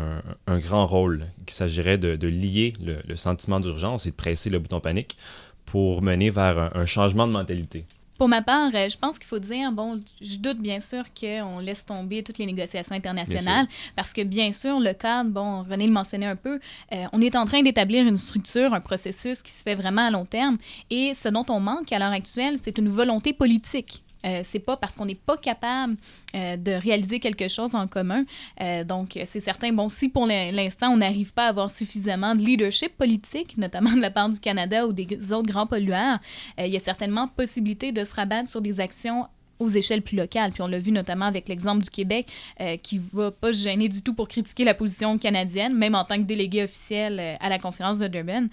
un, 0.47 0.59
grand 0.59 0.85
rôle, 0.85 1.27
qu'il 1.45 1.55
s'agirait 1.55 1.97
de, 1.97 2.27
lier 2.27 2.73
le, 2.81 3.15
sentiment 3.15 3.59
d'urgence 3.59 4.05
et 4.05 4.11
de 4.11 4.15
presser 4.15 4.49
le 4.49 4.59
bouton 4.59 4.79
panique 4.79 5.17
pour 5.65 6.01
mener 6.01 6.29
vers 6.29 6.75
un, 6.75 6.85
changement 6.85 7.27
de 7.27 7.31
mentalité. 7.31 7.85
Pour 8.17 8.27
ma 8.27 8.41
part, 8.41 8.71
euh, 8.73 8.89
je 8.89 8.97
pense 8.97 9.19
qu'il 9.19 9.27
faut 9.27 9.37
dire, 9.37 9.71
bon, 9.71 9.99
je 10.21 10.37
doute 10.37 10.57
bien 10.57 10.79
sûr 10.79 11.03
qu'on 11.13 11.59
laisse 11.59 11.85
tomber 11.85 12.23
toutes 12.23 12.39
les 12.39 12.47
négociations 12.47 12.95
internationales 12.95 13.67
parce 13.95 14.11
que 14.11 14.23
bien 14.23 14.51
sûr, 14.51 14.79
le 14.79 14.93
cadre, 14.93 15.29
bon, 15.29 15.61
René 15.61 15.85
le 15.85 15.93
mentionnait 15.93 16.25
un 16.25 16.35
peu, 16.35 16.59
euh, 16.93 17.05
on 17.13 17.21
est 17.21 17.35
en 17.35 17.45
train 17.45 17.61
d'établir 17.61 18.07
une 18.07 18.17
structure, 18.17 18.73
un 18.73 18.81
processus 18.81 19.43
qui 19.43 19.51
se 19.51 19.61
fait 19.61 19.75
vraiment 19.75 20.07
à 20.07 20.09
long 20.09 20.25
terme 20.25 20.57
et 20.89 21.13
ce 21.13 21.29
dont 21.29 21.45
on 21.49 21.59
manque 21.59 21.91
à 21.91 21.99
l'heure 21.99 22.11
actuelle, 22.11 22.55
c'est 22.59 22.79
une 22.79 22.89
volonté 22.89 23.33
politique 23.33 24.03
euh, 24.25 24.41
c'est 24.43 24.59
pas 24.59 24.77
parce 24.77 24.95
qu'on 24.95 25.05
n'est 25.05 25.15
pas 25.15 25.37
capable 25.37 25.95
euh, 26.35 26.57
de 26.57 26.71
réaliser 26.71 27.19
quelque 27.19 27.47
chose 27.47 27.75
en 27.75 27.87
commun. 27.87 28.25
Euh, 28.61 28.83
donc, 28.83 29.19
c'est 29.25 29.39
certain, 29.39 29.71
bon, 29.71 29.89
si 29.89 30.09
pour 30.09 30.25
l'instant, 30.27 30.89
on 30.89 30.97
n'arrive 30.97 31.33
pas 31.33 31.45
à 31.45 31.49
avoir 31.49 31.69
suffisamment 31.69 32.35
de 32.35 32.41
leadership 32.41 32.97
politique, 32.97 33.57
notamment 33.57 33.93
de 33.93 34.01
la 34.01 34.11
part 34.11 34.29
du 34.29 34.39
Canada 34.39 34.87
ou 34.87 34.93
des 34.93 35.31
autres 35.31 35.47
grands 35.47 35.67
pollueurs, 35.67 36.19
il 36.57 36.67
y 36.67 36.75
a 36.75 36.79
certainement 36.79 37.27
possibilité 37.27 37.91
de 37.91 38.03
se 38.03 38.13
rabattre 38.13 38.49
sur 38.49 38.61
des 38.61 38.79
actions 38.79 39.27
aux 39.59 39.69
échelles 39.69 40.01
plus 40.01 40.17
locales. 40.17 40.51
Puis 40.51 40.61
on 40.61 40.67
l'a 40.67 40.79
vu 40.79 40.91
notamment 40.91 41.25
avec 41.25 41.49
l'exemple 41.49 41.83
du 41.83 41.89
Québec, 41.89 42.27
euh, 42.61 42.77
qui 42.77 42.97
ne 42.97 43.03
va 43.13 43.31
pas 43.31 43.53
se 43.53 43.63
gêner 43.63 43.89
du 43.89 44.01
tout 44.01 44.13
pour 44.13 44.27
critiquer 44.27 44.63
la 44.63 44.73
position 44.73 45.17
canadienne, 45.17 45.75
même 45.75 45.95
en 45.95 46.03
tant 46.03 46.17
que 46.17 46.23
délégué 46.23 46.63
officiel 46.63 47.19
euh, 47.19 47.35
à 47.39 47.49
la 47.49 47.59
conférence 47.59 47.99
de 47.99 48.07
Durban. 48.07 48.47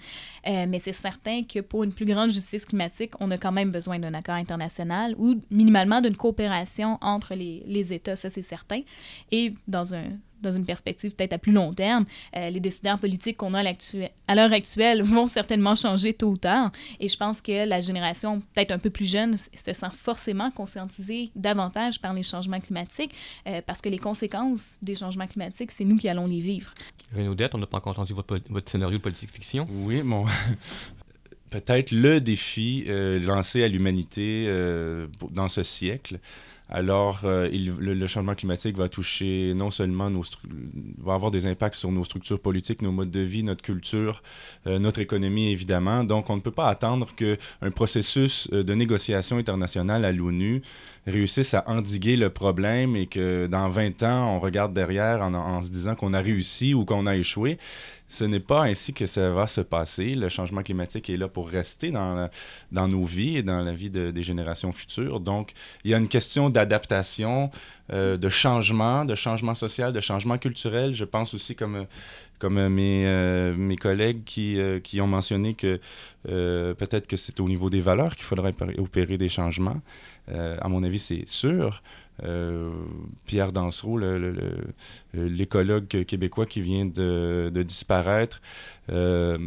Euh, 0.47 0.65
mais 0.67 0.79
c'est 0.79 0.93
certain 0.93 1.43
que 1.43 1.59
pour 1.59 1.83
une 1.83 1.93
plus 1.93 2.05
grande 2.05 2.29
justice 2.29 2.65
climatique, 2.65 3.13
on 3.19 3.31
a 3.31 3.37
quand 3.37 3.51
même 3.51 3.71
besoin 3.71 3.99
d'un 3.99 4.13
accord 4.13 4.35
international 4.35 5.15
ou 5.17 5.35
minimalement 5.51 6.01
d'une 6.01 6.15
coopération 6.15 6.97
entre 7.01 7.35
les, 7.35 7.63
les 7.65 7.93
États, 7.93 8.15
ça 8.15 8.29
c'est 8.29 8.41
certain. 8.41 8.81
Et 9.31 9.53
dans 9.67 9.95
un 9.95 10.03
dans 10.45 10.51
une 10.51 10.65
perspective 10.65 11.11
peut-être 11.11 11.33
à 11.33 11.37
plus 11.37 11.51
long 11.51 11.73
terme, 11.73 12.05
euh, 12.35 12.49
les 12.49 12.59
décideurs 12.59 12.99
politiques 12.99 13.37
qu'on 13.37 13.53
a 13.53 13.63
à 14.27 14.35
l'heure 14.35 14.53
actuelle 14.53 15.01
vont 15.03 15.27
certainement 15.27 15.75
changer 15.75 16.13
tôt 16.13 16.29
ou 16.29 16.37
tard. 16.37 16.71
Et 16.99 17.09
je 17.09 17.17
pense 17.17 17.41
que 17.41 17.67
la 17.67 17.81
génération 17.81 18.39
peut-être 18.53 18.71
un 18.71 18.79
peu 18.79 18.89
plus 18.89 19.09
jeune 19.09 19.35
se 19.37 19.73
sent 19.73 19.91
forcément 19.91 20.51
conscientisée 20.51 21.31
davantage 21.35 21.99
par 21.99 22.13
les 22.13 22.23
changements 22.23 22.59
climatiques 22.59 23.13
euh, 23.47 23.61
parce 23.65 23.81
que 23.81 23.89
les 23.89 23.97
conséquences 23.97 24.77
des 24.81 24.95
changements 24.95 25.27
climatiques, 25.27 25.71
c'est 25.71 25.83
nous 25.83 25.97
qui 25.97 26.07
allons 26.07 26.27
les 26.27 26.39
vivre. 26.39 26.73
Renaudette, 27.15 27.55
on 27.55 27.57
n'a 27.57 27.65
pas 27.65 27.77
encore 27.77 27.93
entendu 27.93 28.13
votre, 28.13 28.39
votre 28.49 28.71
scénario 28.71 28.97
de 28.97 29.03
politique 29.03 29.31
fiction. 29.31 29.67
Oui, 29.69 30.01
bon. 30.01 30.25
peut-être 31.49 31.91
le 31.91 32.19
défi 32.19 32.83
euh, 32.87 33.19
lancé 33.19 33.63
à 33.63 33.67
l'humanité 33.67 34.47
dans 35.31 35.47
ce 35.47 35.63
siècle. 35.63 36.19
Alors, 36.67 37.21
euh, 37.25 37.47
le, 37.51 38.07
changement 38.07 38.33
climatique 38.33 38.75
va 38.75 38.89
toucher 38.89 39.53
non 39.55 39.69
seulement 39.69 40.09
nos 40.09 40.23
va 40.97 41.13
avoir 41.13 41.29
des 41.29 41.45
impacts 41.45 41.75
sur 41.75 41.91
nos 41.91 42.03
structures 42.03 42.39
politiques, 42.39 42.81
nos 42.81 42.91
modes 42.91 43.11
de 43.11 43.19
vie, 43.19 43.43
notre 43.43 43.61
culture, 43.61 44.23
euh, 44.65 44.79
notre 44.79 44.99
économie 44.99 45.49
évidemment. 45.49 46.03
Donc, 46.03 46.31
on 46.31 46.35
ne 46.35 46.41
peut 46.41 46.51
pas 46.51 46.67
attendre 46.67 47.13
qu'un 47.15 47.71
processus 47.71 48.49
euh, 48.51 48.63
de 48.63 48.73
négociation 48.73 49.37
internationale 49.37 50.05
à 50.05 50.11
l'ONU 50.11 50.63
réussisse 51.05 51.53
à 51.53 51.63
endiguer 51.69 52.17
le 52.17 52.31
problème 52.31 52.95
et 52.95 53.05
que 53.05 53.45
dans 53.45 53.69
20 53.69 54.01
ans, 54.01 54.35
on 54.35 54.39
regarde 54.39 54.73
derrière 54.73 55.21
en 55.21 55.61
se 55.61 55.69
disant 55.69 55.93
qu'on 55.93 56.15
a 56.15 56.19
réussi 56.19 56.73
ou 56.73 56.83
qu'on 56.83 57.05
a 57.05 57.15
échoué 57.15 57.59
ce 58.07 58.23
n'est 58.23 58.39
pas 58.39 58.63
ainsi 58.63 58.93
que 58.93 59.05
ça 59.07 59.31
va 59.31 59.47
se 59.47 59.61
passer. 59.61 60.15
Le 60.15 60.29
changement 60.29 60.61
climatique 60.61 61.09
est 61.09 61.17
là 61.17 61.27
pour 61.27 61.49
rester 61.49 61.91
dans, 61.91 62.29
dans 62.71 62.87
nos 62.87 63.03
vies 63.03 63.37
et 63.37 63.43
dans 63.43 63.61
la 63.61 63.73
vie 63.73 63.89
des 63.89 64.23
générations 64.23 64.71
futures. 64.71 65.19
Donc, 65.19 65.53
il 65.83 65.91
y 65.91 65.93
a 65.93 65.97
une 65.97 66.07
question 66.07 66.49
d'adaptation, 66.49 67.49
euh, 67.91 68.17
de 68.17 68.29
changement, 68.29 69.05
de 69.05 69.15
changement 69.15 69.55
social, 69.55 69.93
de 69.93 69.99
changement 69.99 70.37
culturel. 70.37 70.93
Je 70.93 71.05
pense 71.05 71.33
aussi 71.33 71.55
comme, 71.55 71.85
comme 72.39 72.67
mes, 72.67 73.05
euh, 73.05 73.55
mes 73.55 73.75
collègues 73.75 74.23
qui, 74.23 74.59
euh, 74.59 74.79
qui 74.79 75.01
ont 75.01 75.07
mentionné 75.07 75.53
que 75.53 75.79
peut-être 76.23 77.05
que 77.05 77.17
c'est 77.17 77.39
au 77.39 77.47
niveau 77.47 77.69
des 77.69 77.81
valeurs 77.81 78.15
qu'il 78.15 78.25
faudrait 78.25 78.55
opérer 78.79 79.17
des 79.17 79.29
changements. 79.29 79.79
à 80.27 80.67
mon 80.67 80.83
avis, 80.83 80.97
c'est 80.97 81.27
sûr. 81.27 81.83
Euh, 82.23 82.71
Pierre 83.25 83.51
Dansereau, 83.51 83.99
l'écologue 85.13 85.87
québécois 86.05 86.45
qui 86.45 86.61
vient 86.61 86.85
de, 86.85 87.63
disparaître, 87.63 88.41
euh, 88.89 89.37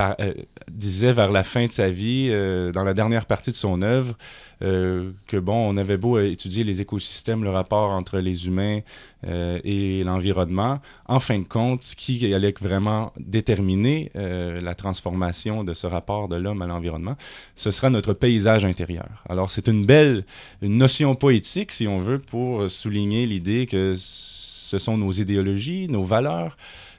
euh, 0.00 0.32
disait 0.70 1.12
vers 1.12 1.32
la 1.32 1.44
fin 1.44 1.66
de 1.66 1.72
sa 1.72 1.90
vie, 1.90 2.28
euh, 2.30 2.72
dans 2.72 2.84
la 2.84 2.94
dernière 2.94 3.26
partie 3.26 3.50
de 3.50 3.56
son 3.56 3.82
œuvre, 3.82 4.16
euh, 4.62 5.10
que 5.26 5.36
bon, 5.36 5.54
on 5.54 5.76
avait 5.76 5.96
beau 5.96 6.18
étudier 6.18 6.64
les 6.64 6.80
écosystèmes, 6.80 7.42
le 7.44 7.50
rapport 7.50 7.90
entre 7.90 8.18
les 8.18 8.46
humains 8.46 8.80
et 9.22 10.02
l'environnement, 10.02 10.80
en 11.06 11.20
fin 11.20 11.38
de 11.38 11.46
compte, 11.46 11.82
ce 11.82 11.94
qui 11.94 12.32
allait 12.32 12.54
vraiment 12.58 13.12
déterminer 13.18 14.10
la 14.14 14.74
transformation 14.74 15.62
de 15.62 15.74
ce 15.74 15.86
rapport 15.86 16.28
de 16.28 16.36
l'homme 16.36 16.62
à 16.62 16.66
l'environnement, 16.66 17.16
ce 17.54 17.70
sera 17.70 17.90
notre 17.90 18.14
paysage 18.14 18.64
intérieur. 18.64 19.22
Alors 19.28 19.50
c'est 19.50 19.68
une 19.68 19.84
belle 19.84 20.24
une 20.62 20.78
notion 20.78 21.14
poétique, 21.14 21.70
si 21.72 21.86
on 21.86 21.98
veut, 21.98 22.18
pour 22.18 22.70
souligner 22.70 23.26
l'idée 23.26 23.66
que 23.66 23.92
ce 23.96 24.78
sont 24.78 24.96
nos 24.96 25.12
idéologies, 25.12 25.86
nos 25.88 26.04
valeurs, 26.04 26.56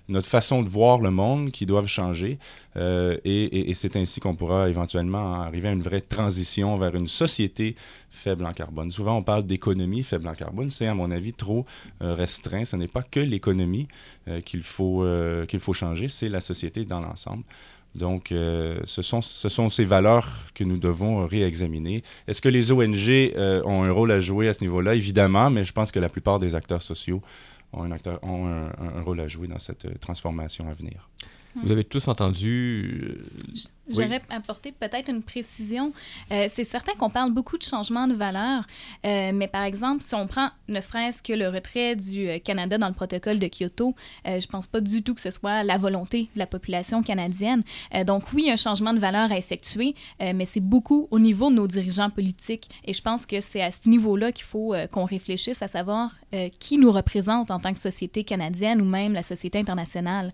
notre 0.08 0.28
façon 0.28 0.62
de 0.64 0.70
voir 0.70 1.00
le 1.00 1.12
monde 1.12 1.52
qui 1.52 1.66
doivent 1.66 1.88
changer. 1.88 2.38
Euh, 2.78 3.18
et, 3.26 3.74
c'est 3.74 3.96
ainsi 3.96 4.20
qu'on 4.20 4.36
pourra 4.36 4.70
éventuellement 4.70 5.42
arriver 5.42 5.70
à 5.70 5.72
une 5.72 5.82
vraie 5.82 6.02
transition 6.02 6.78
vers 6.78 6.96
une 6.96 7.08
société 7.08 7.76
faible 8.10 8.46
en 8.46 8.52
carbone. 8.52 8.92
Souvent, 8.92 9.18
on 9.18 9.24
parle 9.24 9.46
d'économie 9.46 10.04
faible 10.04 10.28
en 10.28 10.34
carbone. 10.34 10.70
C'est, 10.70 10.88
à 10.88 10.94
mon 10.94 11.12
avis, 11.12 11.34
trop 11.34 11.66
euh, 12.02 12.14
restreint. 12.14 12.66
Ce 12.66 12.76
n'est 12.76 12.88
pas 12.88 13.04
que 13.04 13.20
l'économie 13.20 13.88
euh, 14.28 14.42
qu'il 14.42 14.64
faut, 14.64 15.06
qu'il 15.48 15.60
faut 15.60 15.74
changer, 15.74 16.10
c'est 16.10 16.30
la 16.30 16.40
société 16.40 16.86
dans 16.86 17.02
l'ensemble. 17.02 17.44
Donc, 17.94 18.28
ce, 18.30 19.02
sont, 19.02 19.22
ce 19.22 19.50
sont 19.50 19.68
ces 19.70 19.84
valeurs 19.84 20.30
que 20.56 20.64
nous 20.64 20.78
devons 20.78 21.28
réexaminer. 21.28 22.04
Est-ce 22.26 22.42
que 22.42 22.48
les 22.48 22.72
ONG 22.72 23.34
ont 23.66 23.84
un 23.84 23.92
rôle 23.92 24.12
à 24.12 24.22
jouer 24.22 24.48
à 24.48 24.54
ce 24.54 24.62
niveau-là? 24.62 24.96
Évidemment, 24.96 25.50
mais 25.50 25.66
je 25.66 25.74
pense 25.74 25.92
que 25.92 26.00
la 26.00 26.08
plupart 26.08 26.40
des 26.40 26.56
acteurs 26.56 26.82
sociaux 26.82 27.22
ont, 27.74 27.84
un, 27.84 27.92
acteur, 27.92 28.20
ont 28.24 28.48
un, 28.48 29.02
rôle 29.02 29.20
à 29.20 29.28
jouer 29.28 29.48
dans 29.48 29.60
cette 29.60 29.86
euh, 29.86 29.94
transformation 30.00 30.68
à 30.70 30.74
venir. 30.74 31.10
Vous 31.56 31.72
avez 31.72 31.84
tous 31.84 32.08
entendu 32.08 33.02
euh, 33.10 33.26
J'aurais 33.90 34.22
apporté 34.30 34.72
peut-être 34.72 35.10
une 35.10 35.22
précision. 35.22 35.92
Euh, 36.32 36.46
c'est 36.48 36.64
certain 36.64 36.94
qu'on 36.94 37.10
parle 37.10 37.34
beaucoup 37.34 37.58
de 37.58 37.64
changement 37.64 38.08
de 38.08 38.14
valeur, 38.14 38.64
euh, 39.06 39.32
mais 39.34 39.48
par 39.48 39.64
exemple, 39.64 40.02
si 40.02 40.16
on 40.16 40.28
prend 40.28 40.50
ne 40.70 40.80
serait-ce 40.80 41.22
que 41.22 41.34
le 41.34 41.50
retrait 41.50 41.96
du 41.98 42.40
Canada 42.46 42.78
dans 42.78 42.88
le 42.88 42.94
protocole 42.94 43.40
de 43.40 43.48
Kyoto, 43.48 43.96
je 44.26 44.46
pense 44.48 44.68
pas 44.68 44.80
du 44.80 45.04
tout 45.04 45.14
que 45.14 45.22
ce 45.22 45.32
soit 45.32 45.64
la 45.64 45.78
volonté 45.78 46.30
de 46.34 46.40
la 46.40 46.48
population 46.48 47.04
canadienne. 47.04 47.62
donc 48.06 48.32
oui, 48.34 48.50
un 48.50 48.56
changement 48.56 48.94
de 48.94 49.00
valeur 49.00 49.32
à 49.32 49.38
effectuer, 49.38 49.96
mais 50.20 50.46
c'est 50.46 50.62
beaucoup 50.62 51.08
au 51.12 51.20
niveau 51.20 51.50
de 51.50 51.56
nos 51.56 51.68
dirigeants 51.68 52.10
politiques. 52.10 52.70
Et 52.86 52.94
je 52.94 53.02
pense 53.02 53.26
que 53.26 53.42
c'est 53.42 53.62
à 53.62 53.72
ce 53.72 53.90
niveau-là 53.90 54.32
qu'il 54.32 54.46
faut 54.46 54.74
qu'on 54.92 55.06
réfléchisse 55.06 55.62
à 55.62 55.68
savoir 55.68 56.12
qui 56.60 56.78
nous 56.78 56.92
représente 56.92 57.52
en 57.52 57.60
tant 57.60 57.74
que 57.74 57.80
société 57.80 58.24
canadienne 58.24 58.82
ou 58.82 58.86
même 58.86 59.14
la 59.14 59.24
société 59.24 59.60
internationale. 59.60 60.32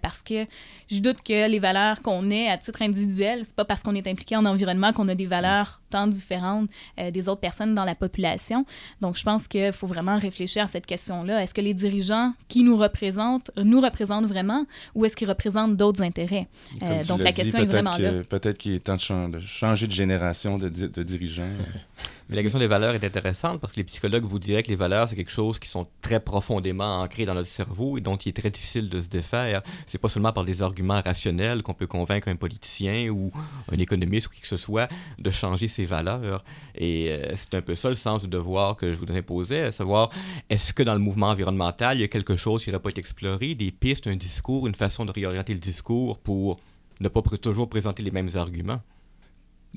parce 0.00 0.22
que 0.22 0.45
je 0.90 1.00
doute 1.00 1.22
que 1.22 1.48
les 1.48 1.58
valeurs 1.58 2.00
qu'on 2.02 2.30
ait 2.30 2.48
à 2.48 2.58
titre 2.58 2.82
individuel. 2.82 3.42
C'est 3.44 3.56
pas 3.56 3.64
parce 3.64 3.82
qu'on 3.82 3.94
est 3.94 4.06
impliqué 4.06 4.36
en 4.36 4.44
environnement 4.46 4.92
qu'on 4.92 5.08
a 5.08 5.14
des 5.14 5.26
valeurs 5.26 5.80
tant 5.90 6.06
différentes 6.06 6.68
euh, 6.98 7.10
des 7.10 7.28
autres 7.28 7.40
personnes 7.40 7.74
dans 7.74 7.84
la 7.84 7.94
population. 7.94 8.64
Donc, 9.00 9.16
je 9.16 9.22
pense 9.22 9.48
qu'il 9.48 9.72
faut 9.72 9.86
vraiment 9.86 10.18
réfléchir 10.18 10.64
à 10.64 10.66
cette 10.66 10.86
question-là. 10.86 11.42
Est-ce 11.42 11.54
que 11.54 11.60
les 11.60 11.74
dirigeants 11.74 12.32
qui 12.48 12.62
nous 12.62 12.76
représentent 12.76 13.50
nous 13.62 13.80
représentent 13.80 14.26
vraiment 14.26 14.66
ou 14.94 15.04
est-ce 15.04 15.16
qu'ils 15.16 15.28
représentent 15.28 15.76
d'autres 15.76 16.02
intérêts? 16.02 16.48
Euh, 16.82 17.04
donc, 17.04 17.20
la 17.20 17.32
question 17.32 17.60
est 17.60 17.66
vraiment 17.66 17.96
là. 17.96 18.22
Peut-être 18.28 18.58
qu'il 18.58 18.74
est 18.74 18.80
temps 18.80 18.96
de, 19.28 19.40
changer 19.40 19.86
de 19.86 19.92
génération 19.92 20.58
de, 20.58 20.68
de 20.68 21.02
dirigeants. 21.02 21.42
Mais 22.28 22.34
la 22.34 22.42
question 22.42 22.58
des 22.58 22.66
valeurs 22.66 22.94
est 22.96 23.04
intéressante 23.04 23.60
parce 23.60 23.72
que 23.72 23.76
les 23.76 23.84
psychologues 23.84 24.24
vous 24.24 24.40
diraient 24.40 24.64
que 24.64 24.68
les 24.68 24.76
valeurs, 24.76 25.08
c'est 25.08 25.14
quelque 25.14 25.30
chose 25.30 25.60
qui 25.60 25.68
sont 25.68 25.86
très 26.02 26.18
profondément 26.18 27.00
ancrées 27.02 27.24
dans 27.24 27.34
notre 27.34 27.48
cerveau 27.48 27.98
et 27.98 28.00
dont 28.00 28.16
il 28.16 28.30
est 28.30 28.32
très 28.32 28.50
difficile 28.50 28.88
de 28.88 29.00
se 29.00 29.08
défaire. 29.08 29.62
C'est 29.86 29.98
pas 29.98 30.08
seulement 30.08 30.32
par 30.32 30.44
des 30.44 30.60
arguments 30.60 31.00
rationnels 31.00 31.62
qu'on 31.62 31.74
peut 31.74 31.86
convaincre 31.86 32.26
un 32.26 32.34
politicien 32.34 33.10
ou 33.10 33.30
un 33.70 33.78
économiste 33.78 34.26
ou 34.26 34.30
qui 34.30 34.40
que 34.40 34.48
ce 34.48 34.56
soit 34.56 34.88
de 35.18 35.30
changer 35.30 35.68
ses 35.68 35.86
valeurs. 35.86 36.42
Et 36.74 37.10
euh, 37.10 37.32
c'est 37.36 37.54
un 37.54 37.62
peu 37.62 37.76
ça 37.76 37.90
le 37.90 37.94
sens 37.94 38.22
du 38.22 38.28
devoir 38.28 38.76
que 38.76 38.92
je 38.92 38.98
voudrais 38.98 39.22
poser, 39.22 39.60
à 39.60 39.72
savoir, 39.72 40.10
est-ce 40.50 40.72
que 40.72 40.82
dans 40.82 40.94
le 40.94 41.00
mouvement 41.00 41.28
environnemental, 41.28 41.96
il 41.96 42.00
y 42.00 42.04
a 42.04 42.08
quelque 42.08 42.34
chose 42.34 42.64
qui 42.64 42.70
n'aurait 42.70 42.82
pas 42.82 42.90
été 42.90 42.98
exploré, 42.98 43.54
des 43.54 43.70
pistes, 43.70 44.08
un 44.08 44.16
discours, 44.16 44.66
une 44.66 44.74
façon 44.74 45.04
de 45.04 45.12
réorienter 45.12 45.54
le 45.54 45.60
discours 45.60 46.18
pour 46.18 46.58
ne 46.98 47.08
pas 47.08 47.22
toujours 47.40 47.68
présenter 47.68 48.02
les 48.02 48.10
mêmes 48.10 48.30
arguments? 48.34 48.80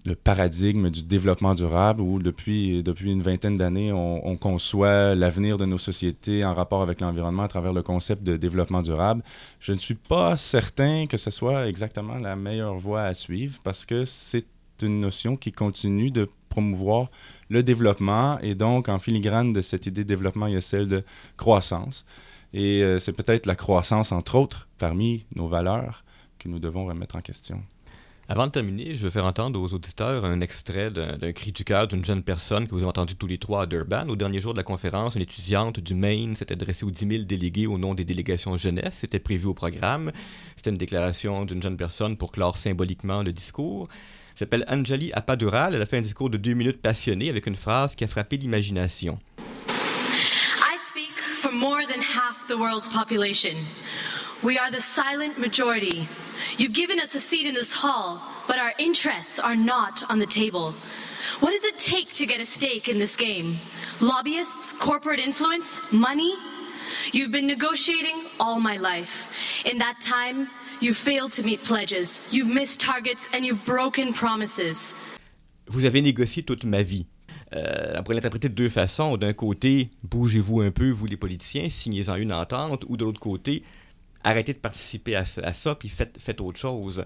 Le 0.06 0.16
paradigme 0.16 0.90
du 0.90 1.04
développement 1.04 1.56
durable 1.56 2.02
où 2.02 2.20
depuis, 2.20 2.84
depuis 2.84 3.12
une 3.12 3.22
vingtaine 3.22 3.58
d'années, 3.58 3.92
on, 3.92 4.36
conçoit 4.38 5.16
l'avenir 5.16 5.58
de 5.58 5.66
nos 5.66 5.78
sociétés 5.78 6.46
en 6.46 6.54
rapport 6.54 6.82
avec 6.82 7.02
l'environnement 7.02 7.44
à 7.44 7.48
travers 7.48 7.74
le 7.74 7.82
concept 7.82 8.24
de 8.24 8.38
développement 8.38 8.82
durable. 8.82 9.24
Je 9.60 9.74
ne 9.74 9.78
suis 9.78 9.96
pas 9.96 10.38
certain 10.38 11.08
que 11.08 11.18
ce 11.18 11.30
soit 11.30 11.68
exactement 11.68 12.16
la 12.16 12.36
meilleure 12.36 12.76
voie 12.76 13.04
à 13.04 13.14
suivre 13.14 13.60
parce 13.64 13.86
que 13.86 14.06
c'est 14.06 14.46
une 14.82 15.02
notion 15.02 15.36
qui 15.36 15.52
continue 15.52 16.12
de 16.12 16.30
promouvoir 16.48 17.10
le 17.50 17.64
développement 17.64 18.40
et 18.40 18.56
donc 18.56 18.90
en 18.90 19.00
filigrane 19.00 19.54
de 19.54 19.62
cette 19.62 19.86
idée 19.86 20.04
de 20.04 20.08
développement, 20.08 20.48
il 20.48 20.54
y 20.54 20.58
a 20.58 20.62
celle 20.62 20.88
de 20.88 21.04
croissance. 21.38 22.06
Et 22.54 22.82
euh, 22.82 22.98
c'est 23.00 23.14
peut-être 23.14 23.46
la 23.46 23.56
croissance, 23.56 24.12
entre 24.12 24.36
autres, 24.36 24.68
parmi 24.78 25.26
nos 25.36 25.48
valeurs 25.48 26.04
que 26.40 26.48
nous 26.48 26.60
devons 26.60 26.86
remettre 26.86 27.16
en 27.16 27.22
question. 27.22 27.62
Avant 28.32 28.46
de 28.46 28.52
terminer, 28.52 28.96
je 28.96 29.06
vais 29.06 29.10
faire 29.10 29.26
entendre 29.26 29.60
aux 29.60 29.74
auditeurs 29.74 30.24
un 30.24 30.40
extrait 30.42 30.92
d'un 30.92 31.32
cri 31.32 31.52
du 31.52 31.64
cœur 31.64 31.88
d'une 31.88 32.06
jeune 32.06 32.22
personne 32.22 32.68
que 32.68 32.76
vous 32.76 32.82
avez 32.82 32.90
entendu 32.90 33.16
tous 33.16 33.26
les 33.26 33.40
trois 33.40 33.64
à 33.64 33.66
Durban. 33.66 34.08
Au 34.08 34.16
dernier 34.16 34.40
jour 34.40 34.54
de 34.54 34.60
la 34.60 34.64
conférence, 34.64 35.16
une 35.16 35.24
étudiante 35.24 35.80
du 35.80 35.96
Maine 35.96 36.36
s'est 36.36 36.52
adressée 36.52 36.86
aux 36.86 36.92
10 36.92 37.08
000 37.08 37.24
délégués 37.24 37.66
au 37.66 37.80
nom 37.80 37.96
des 37.96 38.06
délégations 38.06 38.56
jeunesse. 38.56 38.98
C'était 39.00 39.18
prévu 39.18 39.48
au 39.48 39.56
programme. 39.56 40.12
C'était 40.56 40.70
une 40.70 40.78
déclaration 40.78 41.44
d'une 41.44 41.60
jeune 41.64 41.76
personne 41.76 42.18
pour 42.18 42.32
clore 42.32 42.56
symboliquement 42.56 43.24
le 43.24 43.34
discours. 43.34 43.88
Elle 44.34 44.38
s'appelle 44.38 44.66
Anjali 44.70 45.12
Appadural. 45.14 45.74
Elle 45.74 45.82
a 45.82 45.88
fait 45.88 45.98
un 45.98 46.04
discours 46.04 46.30
de 46.30 46.38
deux 46.38 46.54
minutes 46.54 46.84
passionné 46.84 47.30
avec 47.30 47.48
une 47.48 47.56
phrase 47.56 47.96
qui 47.96 48.04
a 48.04 48.08
frappé 48.08 48.38
l'imagination. 48.38 49.18
I 49.40 50.78
speak 50.78 51.18
for 51.34 51.52
more 51.52 51.82
than 51.82 52.02
half 52.02 52.48
the 52.48 52.60
world's 52.60 52.90
population. 52.90 53.56
We 54.42 54.58
are 54.58 54.72
the 54.72 54.80
silent 54.80 55.38
majority. 55.38 56.08
You've 56.58 56.72
given 56.72 56.98
us 57.02 57.14
a 57.14 57.20
seat 57.20 57.46
in 57.46 57.54
this 57.54 57.74
hall, 57.74 58.22
but 58.48 58.58
our 58.58 58.74
interests 58.80 59.38
are 59.38 59.56
not 59.56 60.10
on 60.10 60.20
the 60.20 60.26
table. 60.26 60.74
What 61.42 61.52
does 61.52 61.66
it 61.66 61.78
take 61.78 62.14
to 62.14 62.26
get 62.26 62.40
a 62.40 62.46
stake 62.46 62.88
in 62.88 63.00
this 63.00 63.18
game? 63.18 63.60
Lobbyists, 64.00 64.72
corporate 64.72 65.20
influence, 65.20 65.82
money? 65.92 66.36
You've 67.12 67.32
been 67.34 67.48
negotiating 67.48 68.16
all 68.40 68.62
my 68.62 68.78
life. 68.78 69.28
In 69.66 69.78
that 69.80 70.00
time, 70.00 70.48
you've 70.80 70.96
failed 70.96 71.34
to 71.34 71.44
meet 71.44 71.62
pledges, 71.66 72.22
you've 72.32 72.48
missed 72.50 72.80
targets, 72.80 73.28
and 73.34 73.46
you've 73.46 73.66
broken 73.66 74.14
promises. 74.14 74.94
Vous 75.68 75.84
avez 75.84 76.02
négocié 76.02 76.44
toute 76.44 76.64
ma 76.64 76.82
vie. 76.82 77.06
Euh, 77.54 77.96
on 77.98 78.04
pourrait 78.04 78.16
l'interpréter 78.16 78.48
de 78.48 78.54
deux 78.54 78.70
façons. 78.70 79.18
D'un 79.18 79.34
côté, 79.34 79.90
bougez-vous 80.04 80.62
un 80.62 80.72
peu, 80.72 80.92
vous 80.92 81.08
les 81.08 81.18
politiciens, 81.18 81.70
signez-en 81.70 82.16
une 82.16 82.32
entente, 82.32 82.86
ou 82.88 82.96
de 82.96 83.04
l'autre 83.04 83.20
côté, 83.20 83.64
arrêtez 84.24 84.54
de 84.54 84.60
participer 84.60 85.16
à, 85.16 85.26
ça, 85.26 85.76
puis 85.76 85.90
faites, 85.90 86.42
autre 86.42 86.60
chose. 86.60 87.06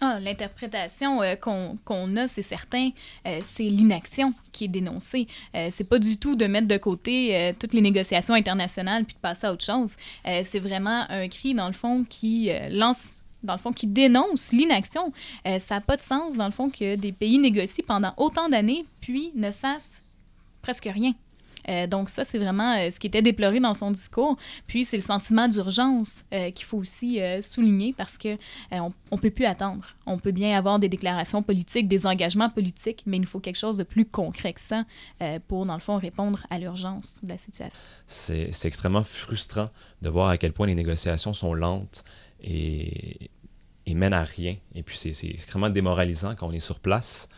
Ah, 0.00 0.18
L'interprétation 0.18 1.22
euh, 1.22 1.36
qu'on 1.36 2.16
a, 2.16 2.26
c'est 2.26 2.42
certain, 2.42 2.90
euh, 3.24 3.38
c'est 3.40 3.62
l'inaction 3.62 4.34
qui 4.50 4.64
est 4.64 4.68
dénoncée. 4.68 5.28
Euh, 5.54 5.68
c'est 5.70 5.84
pas 5.84 6.00
du 6.00 6.16
tout 6.16 6.34
de 6.34 6.46
mettre 6.46 6.66
de 6.66 6.76
côté 6.76 7.36
euh, 7.36 7.52
toutes 7.56 7.72
les 7.72 7.80
négociations 7.80 8.34
internationales 8.34 9.04
puis 9.04 9.14
de 9.14 9.20
passer 9.20 9.46
à 9.46 9.52
autre 9.52 9.64
chose. 9.64 9.94
C'est 10.24 10.58
vraiment 10.58 11.04
un 11.08 11.28
cri, 11.28 11.54
dans 11.54 11.68
le 11.68 11.72
fond, 11.72 12.04
qui 12.08 12.50
lance 12.70 13.22
dans 13.44 13.54
le 13.54 13.58
fond, 13.58 13.72
qui 13.72 13.86
dénonce 13.86 14.52
l'inaction. 14.52 15.12
Ça 15.44 15.76
n'a 15.76 15.80
pas 15.80 15.96
de 15.96 16.02
sens, 16.02 16.36
dans 16.36 16.46
le 16.46 16.52
fond, 16.52 16.70
que 16.70 16.94
des 16.94 17.12
pays 17.12 17.38
négocient 17.38 17.84
pendant 17.86 18.12
autant 18.16 18.48
d'années, 18.48 18.86
puis 19.00 19.32
ne 19.34 19.50
fassent 19.50 20.04
presque 20.62 20.88
rien. 20.92 21.12
Euh, 21.68 21.86
donc 21.86 22.08
ça, 22.08 22.24
c'est 22.24 22.38
vraiment 22.38 22.76
euh, 22.76 22.90
ce 22.90 22.98
qui 22.98 23.06
était 23.06 23.22
déploré 23.22 23.60
dans 23.60 23.74
son 23.74 23.90
discours. 23.90 24.36
Puis 24.66 24.84
c'est 24.84 24.96
le 24.96 25.02
sentiment 25.02 25.48
d'urgence 25.48 26.24
euh, 26.32 26.50
qu'il 26.50 26.66
faut 26.66 26.78
aussi 26.78 27.20
souligner 27.40 27.94
parce 27.96 28.18
que 28.18 28.36
on, 28.70 29.18
peut 29.18 29.30
plus 29.30 29.44
attendre. 29.44 29.84
On 30.06 30.18
peut 30.18 30.30
bien 30.32 30.56
avoir 30.56 30.78
des 30.78 30.88
déclarations 30.88 31.42
politiques, 31.42 31.88
des 31.88 32.06
engagements 32.06 32.50
politiques, 32.50 33.02
mais 33.06 33.16
il 33.16 33.20
nous 33.20 33.26
faut 33.26 33.40
quelque 33.40 33.58
chose 33.58 33.76
de 33.76 33.84
plus 33.84 34.04
concret 34.04 34.52
que 34.52 34.60
ça 34.60 34.84
pour, 35.48 35.66
dans 35.66 35.74
le 35.74 35.80
fond, 35.80 35.98
répondre 35.98 36.44
à 36.50 36.58
l'urgence 36.58 37.20
de 37.22 37.28
la 37.28 37.38
situation. 37.38 37.78
C'est 38.06 38.50
extrêmement 38.64 39.04
frustrant 39.04 39.70
de 40.00 40.08
voir 40.08 40.28
à 40.28 40.38
quel 40.38 40.52
point 40.52 40.66
les 40.66 40.74
négociations 40.74 41.34
sont 41.34 41.54
lentes 41.54 42.04
et, 42.42 43.30
et 43.86 43.94
mènent 43.94 44.12
à 44.12 44.24
rien. 44.24 44.56
Et 44.74 44.82
puis 44.82 44.96
c'est 44.96 45.28
extrêmement 45.28 45.70
démoralisant 45.70 46.34
quand 46.34 46.48
on 46.48 46.52
est 46.52 46.60
sur 46.60 46.80
place 46.80 47.28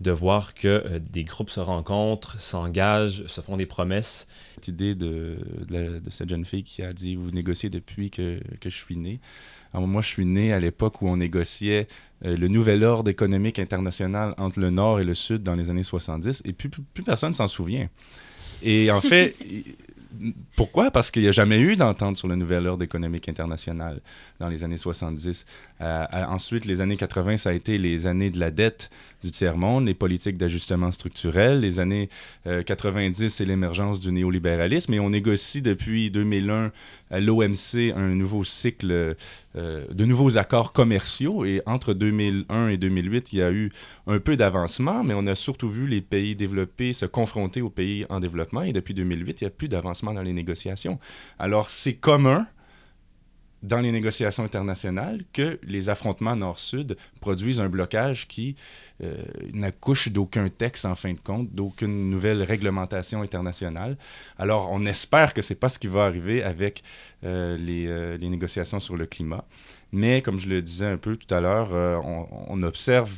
de 0.00 0.10
voir 0.10 0.54
que 0.54 0.68
euh, 0.68 0.98
des 1.00 1.24
groupes 1.24 1.50
se 1.50 1.60
rencontrent, 1.60 2.40
s'engagent, 2.40 3.26
se 3.26 3.40
font 3.40 3.56
des 3.56 3.66
promesses. 3.66 4.28
Cette 4.56 4.68
idée 4.68 4.94
de, 4.94 5.38
de, 5.68 5.74
la- 5.74 6.00
de 6.00 6.10
cette 6.10 6.28
jeune 6.28 6.44
fille 6.44 6.62
qui 6.62 6.82
a 6.82 6.92
dit 6.92 7.16
Vous 7.16 7.30
négociez 7.32 7.68
depuis 7.70 8.10
que, 8.10 8.40
que 8.60 8.70
je 8.70 8.76
suis 8.76 8.96
né. 8.96 9.20
Alors, 9.74 9.86
moi, 9.86 10.00
je 10.00 10.08
suis 10.08 10.24
né 10.24 10.52
à 10.52 10.60
l'époque 10.60 11.02
où 11.02 11.08
on 11.08 11.16
négociait 11.18 11.88
euh, 12.24 12.36
le 12.36 12.48
nouvel 12.48 12.84
ordre 12.84 13.10
économique 13.10 13.58
international 13.58 14.34
entre 14.38 14.60
le 14.60 14.70
Nord 14.70 15.00
et 15.00 15.04
le 15.04 15.14
Sud 15.14 15.42
dans 15.42 15.54
les 15.54 15.68
années 15.68 15.82
70, 15.82 16.42
et 16.46 16.52
plus, 16.54 16.68
plus, 16.70 16.82
plus 16.82 17.02
personne 17.02 17.32
s'en 17.34 17.48
souvient. 17.48 17.88
Et 18.62 18.90
en 18.90 19.00
fait, 19.02 19.36
pourquoi? 20.56 20.90
Parce 20.90 21.10
qu'il 21.10 21.22
n'y 21.22 21.28
a 21.28 21.32
jamais 21.32 21.60
eu 21.60 21.76
d'entente 21.76 22.16
sur 22.16 22.28
le 22.28 22.34
nouvel 22.34 22.66
ordre 22.66 22.82
économique 22.82 23.28
international 23.28 24.00
dans 24.40 24.48
les 24.48 24.64
années 24.64 24.76
70. 24.78 25.44
Euh, 25.80 26.06
euh, 26.14 26.24
ensuite, 26.24 26.64
les 26.64 26.80
années 26.80 26.96
80, 26.96 27.36
ça 27.36 27.50
a 27.50 27.52
été 27.52 27.78
les 27.78 28.06
années 28.06 28.30
de 28.30 28.40
la 28.40 28.50
dette 28.50 28.90
du 29.22 29.30
tiers-monde, 29.30 29.86
les 29.86 29.94
politiques 29.94 30.38
d'ajustement 30.38 30.92
structurel. 30.92 31.60
Les 31.60 31.80
années 31.80 32.08
euh, 32.46 32.62
90, 32.62 33.28
c'est 33.28 33.44
l'émergence 33.44 34.00
du 34.00 34.12
néolibéralisme. 34.12 34.94
Et 34.94 35.00
on 35.00 35.10
négocie 35.10 35.62
depuis 35.62 36.10
2001 36.10 36.72
à 37.10 37.20
l'OMC 37.20 37.92
un 37.96 38.14
nouveau 38.14 38.44
cycle 38.44 39.16
euh, 39.56 39.84
de 39.90 40.04
nouveaux 40.04 40.38
accords 40.38 40.72
commerciaux. 40.72 41.44
Et 41.44 41.62
entre 41.66 41.94
2001 41.94 42.68
et 42.68 42.76
2008, 42.76 43.32
il 43.32 43.38
y 43.38 43.42
a 43.42 43.50
eu 43.50 43.72
un 44.06 44.20
peu 44.20 44.36
d'avancement, 44.36 45.02
mais 45.02 45.14
on 45.14 45.26
a 45.26 45.34
surtout 45.34 45.68
vu 45.68 45.86
les 45.86 46.00
pays 46.00 46.36
développés 46.36 46.92
se 46.92 47.06
confronter 47.06 47.60
aux 47.60 47.70
pays 47.70 48.06
en 48.08 48.20
développement. 48.20 48.62
Et 48.62 48.72
depuis 48.72 48.94
2008, 48.94 49.40
il 49.40 49.44
n'y 49.44 49.48
a 49.48 49.50
plus 49.50 49.68
d'avancement 49.68 50.14
dans 50.14 50.22
les 50.22 50.32
négociations. 50.32 50.98
Alors, 51.38 51.70
c'est 51.70 51.94
commun 51.94 52.46
dans 53.62 53.80
les 53.80 53.92
négociations 53.92 54.44
internationales 54.44 55.24
que 55.32 55.58
les 55.62 55.88
affrontements 55.88 56.36
nord-sud 56.36 56.96
produisent 57.20 57.60
un 57.60 57.68
blocage 57.68 58.28
qui 58.28 58.54
euh, 59.02 59.16
n'accouche 59.52 60.08
d'aucun 60.08 60.48
texte 60.48 60.84
en 60.84 60.94
fin 60.94 61.12
de 61.12 61.18
compte, 61.18 61.50
d'aucune 61.52 62.10
nouvelle 62.10 62.42
réglementation 62.42 63.22
internationale. 63.22 63.96
Alors 64.38 64.68
on 64.70 64.86
espère 64.86 65.34
que 65.34 65.42
c'est 65.42 65.54
pas 65.54 65.68
ce 65.68 65.78
qui 65.78 65.88
va 65.88 66.04
arriver 66.04 66.42
avec 66.42 66.82
euh, 67.24 67.56
les, 67.56 67.86
euh, 67.86 68.16
les, 68.16 68.28
négociations 68.28 68.80
sur 68.80 68.96
le 68.96 69.06
climat. 69.06 69.44
Mais 69.90 70.20
comme 70.20 70.38
je 70.38 70.48
le 70.48 70.62
disais 70.62 70.86
un 70.86 70.98
peu 70.98 71.16
tout 71.16 71.32
à 71.34 71.40
l'heure, 71.40 71.72
on, 72.04 72.62
observe 72.62 73.10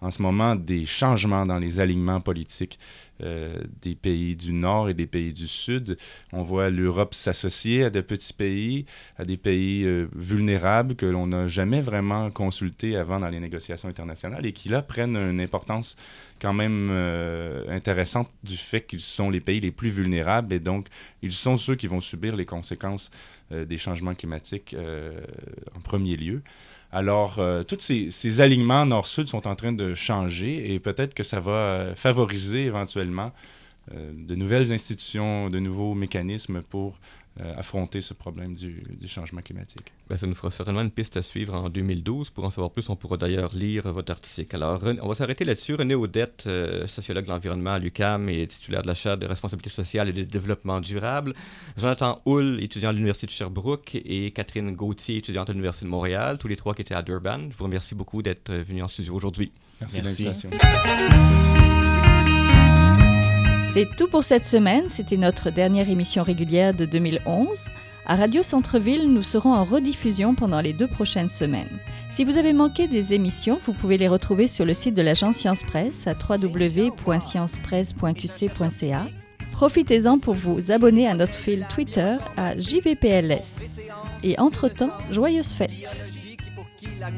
en 0.00 0.10
ce 0.10 0.22
moment 0.22 0.54
des 0.54 0.86
changements 0.86 1.46
dans 1.46 1.58
les 1.58 1.80
alignements 1.80 2.20
politiques 2.20 2.78
euh, 3.24 3.56
des 3.82 3.96
pays 3.96 4.36
du 4.36 4.52
Nord 4.52 4.88
et 4.88 4.94
des 4.94 5.08
pays 5.08 5.32
du 5.32 5.48
Sud. 5.48 5.96
On 6.32 6.42
voit 6.42 6.70
l'Europe 6.70 7.14
s'associer 7.14 7.82
à 7.82 7.90
des 7.90 8.02
petits 8.02 8.32
pays, 8.32 8.86
à 9.18 9.24
des 9.24 9.36
pays 9.36 9.84
euh, 9.84 10.06
vulnérables 10.14 10.94
que 10.94 11.06
l'on 11.06 11.26
n'a 11.26 11.48
jamais 11.48 11.80
vraiment 11.80 12.30
consultés 12.30 12.96
avant 12.96 13.18
dans 13.18 13.28
les 13.28 13.40
négociations 13.40 13.88
internationales 13.88 14.46
et 14.46 14.52
qui 14.52 14.68
là 14.68 14.82
prennent 14.82 15.16
une 15.16 15.40
importance 15.40 15.96
quand 16.40 16.52
même 16.52 16.90
euh, 16.92 17.64
intéressante 17.68 18.30
du 18.44 18.56
fait 18.56 18.82
qu'ils 18.82 19.00
sont 19.00 19.30
les 19.30 19.40
pays 19.40 19.58
les 19.58 19.72
plus 19.72 19.90
vulnérables 19.90 20.52
et 20.52 20.60
donc 20.60 20.86
ils 21.20 21.32
sont 21.32 21.56
ceux 21.56 21.74
qui 21.74 21.88
vont 21.88 22.00
subir 22.00 22.36
les 22.36 22.46
conséquences 22.46 23.10
des 23.50 23.78
changements 23.78 24.14
climatiques 24.14 24.76
en 25.74 25.80
premier 25.80 26.16
lieu. 26.16 26.42
Alors, 26.90 27.38
euh, 27.38 27.62
tous 27.62 27.80
ces, 27.80 28.40
alignements 28.40 28.86
nord-sud 28.86 29.28
sont 29.28 29.46
en 29.46 29.54
train 29.54 29.72
de 29.72 29.94
changer 29.94 30.72
et 30.72 30.80
peut-être 30.80 31.12
que 31.12 31.22
ça 31.22 31.38
va 31.38 31.52
euh, 31.52 31.94
favoriser 31.94 32.64
éventuellement 32.64 33.32
euh, 33.92 34.10
de 34.14 34.34
nouvelles 34.34 34.72
institutions, 34.72 35.50
de 35.50 35.58
nouveaux 35.58 35.94
mécanismes 35.94 36.62
pour 36.62 36.98
euh, 37.40 37.54
affronter 37.56 38.00
ce 38.00 38.14
problème 38.14 38.54
du, 38.54 38.82
du 38.98 39.06
changement 39.06 39.40
climatique. 39.40 39.92
Ben, 40.08 40.16
ça 40.16 40.26
nous 40.26 40.34
fera 40.34 40.50
certainement 40.50 40.80
une 40.80 40.90
piste 40.90 41.16
à 41.16 41.22
suivre 41.22 41.54
en 41.54 41.68
2012. 41.68 42.30
Pour 42.30 42.44
en 42.44 42.50
savoir 42.50 42.72
plus, 42.72 42.88
on 42.88 42.96
pourra 42.96 43.16
d'ailleurs 43.16 43.54
lire 43.54 43.92
votre 43.92 44.10
article. 44.10 44.56
Alors, 44.56 44.82
on 45.02 45.08
va 45.08 45.14
s'arrêter 45.14 45.44
là-dessus. 45.44 45.74
René 45.74 45.94
Audette, 45.94 46.44
euh, 46.46 46.86
sociologue 46.88 47.26
de 47.26 47.30
l'environnement 47.30 47.74
à 47.74 47.78
l'UCAM 47.78 48.28
et 48.28 48.46
titulaire 48.46 48.82
de 48.82 48.88
la 48.88 48.94
chaire 48.94 49.16
de 49.16 49.26
responsabilité 49.26 49.70
sociale 49.70 50.08
et 50.08 50.12
de 50.12 50.24
développement 50.24 50.80
durable. 50.80 51.34
Jonathan 51.76 52.20
Hull, 52.26 52.58
étudiant 52.60 52.90
à 52.90 52.92
l'Université 52.92 53.26
de 53.26 53.32
Sherbrooke, 53.32 53.94
et 53.94 54.32
Catherine 54.32 54.74
Gauthier, 54.74 55.18
étudiante 55.18 55.48
à 55.48 55.52
l'Université 55.52 55.86
de 55.86 55.90
Montréal, 55.90 56.38
tous 56.38 56.48
les 56.48 56.56
trois 56.56 56.74
qui 56.74 56.82
étaient 56.82 56.94
à 56.94 57.02
Durban. 57.02 57.50
Je 57.50 57.56
vous 57.56 57.64
remercie 57.64 57.94
beaucoup 57.94 58.22
d'être 58.22 58.52
venus 58.52 58.82
en 58.82 58.88
studio 58.88 59.14
aujourd'hui. 59.14 59.52
Merci, 59.80 60.00
Merci. 60.02 60.22
de 60.22 60.28
l'invitation. 60.28 61.57
C'est 63.78 63.88
tout 63.96 64.08
pour 64.08 64.24
cette 64.24 64.44
semaine. 64.44 64.88
C'était 64.88 65.16
notre 65.16 65.50
dernière 65.50 65.88
émission 65.88 66.24
régulière 66.24 66.74
de 66.74 66.84
2011. 66.84 67.66
À 68.06 68.16
Radio 68.16 68.42
Centre-Ville, 68.42 69.08
nous 69.08 69.22
serons 69.22 69.52
en 69.52 69.62
rediffusion 69.62 70.34
pendant 70.34 70.60
les 70.60 70.72
deux 70.72 70.88
prochaines 70.88 71.28
semaines. 71.28 71.78
Si 72.10 72.24
vous 72.24 72.38
avez 72.38 72.52
manqué 72.52 72.88
des 72.88 73.14
émissions, 73.14 73.56
vous 73.64 73.72
pouvez 73.72 73.96
les 73.96 74.08
retrouver 74.08 74.48
sur 74.48 74.64
le 74.64 74.74
site 74.74 74.96
de 74.96 75.02
l'agence 75.02 75.36
Science 75.36 75.62
Presse 75.62 76.08
à 76.08 76.14
www.sciencepresse.qc.ca. 76.14 79.06
Profitez-en 79.52 80.18
pour 80.18 80.34
vous 80.34 80.72
abonner 80.72 81.06
à 81.06 81.14
notre 81.14 81.38
fil 81.38 81.64
Twitter 81.72 82.16
à 82.36 82.56
JVPLS. 82.56 83.60
Et 84.24 84.36
entre-temps, 84.40 84.90
joyeuses 85.12 85.52
fêtes. 85.52 85.96
La 87.00 87.12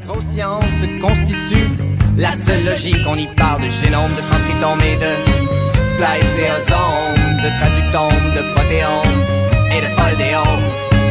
constitue 1.01 1.71
la 2.19 2.33
seule 2.33 2.67
logique. 2.67 3.07
On 3.09 3.17
y 3.17 3.29
parle 3.29 3.63
de 3.63 3.71
génome, 3.71 4.11
de 4.11 4.21
transcriptome 4.29 4.83
et 4.83 4.97
de 4.97 5.40
de 6.01 7.49
traductome, 7.59 8.33
de 8.35 8.41
protéome 8.55 9.21
et 9.71 9.81
de 9.83 9.91
foldéome, 10.01 10.65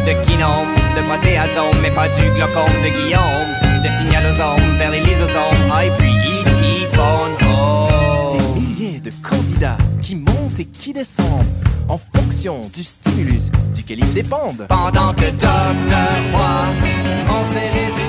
de 0.04 0.26
kinome, 0.26 0.74
de 0.96 1.02
protéasome, 1.02 1.78
mais 1.80 1.90
pas 1.90 2.08
du 2.08 2.28
glaucome 2.34 2.74
de 2.82 2.88
Guillaume, 2.88 3.84
de 3.84 3.88
signalosome 3.88 4.76
vers 4.78 4.90
les 4.90 4.98
lysosomes, 5.00 5.70
ah, 5.72 5.84
et 5.84 5.90
puis 5.96 6.10
E.T. 6.10 6.86
phone 6.96 7.48
home. 7.48 8.32
Des 8.32 8.60
milliers 8.60 8.98
de 8.98 9.12
candidats 9.22 9.76
qui 10.02 10.16
montent 10.16 10.58
et 10.58 10.64
qui 10.64 10.92
descendent 10.92 11.46
en 11.88 11.98
fonction 11.98 12.60
du 12.74 12.82
stimulus 12.82 13.50
duquel 13.72 14.00
ils 14.00 14.12
dépendent. 14.12 14.66
Pendant 14.68 15.12
que 15.12 15.30
Docteur 15.30 16.18
Roy, 16.32 16.66
on 17.28 17.54
s'est 17.54 17.70
résumé 17.70 18.00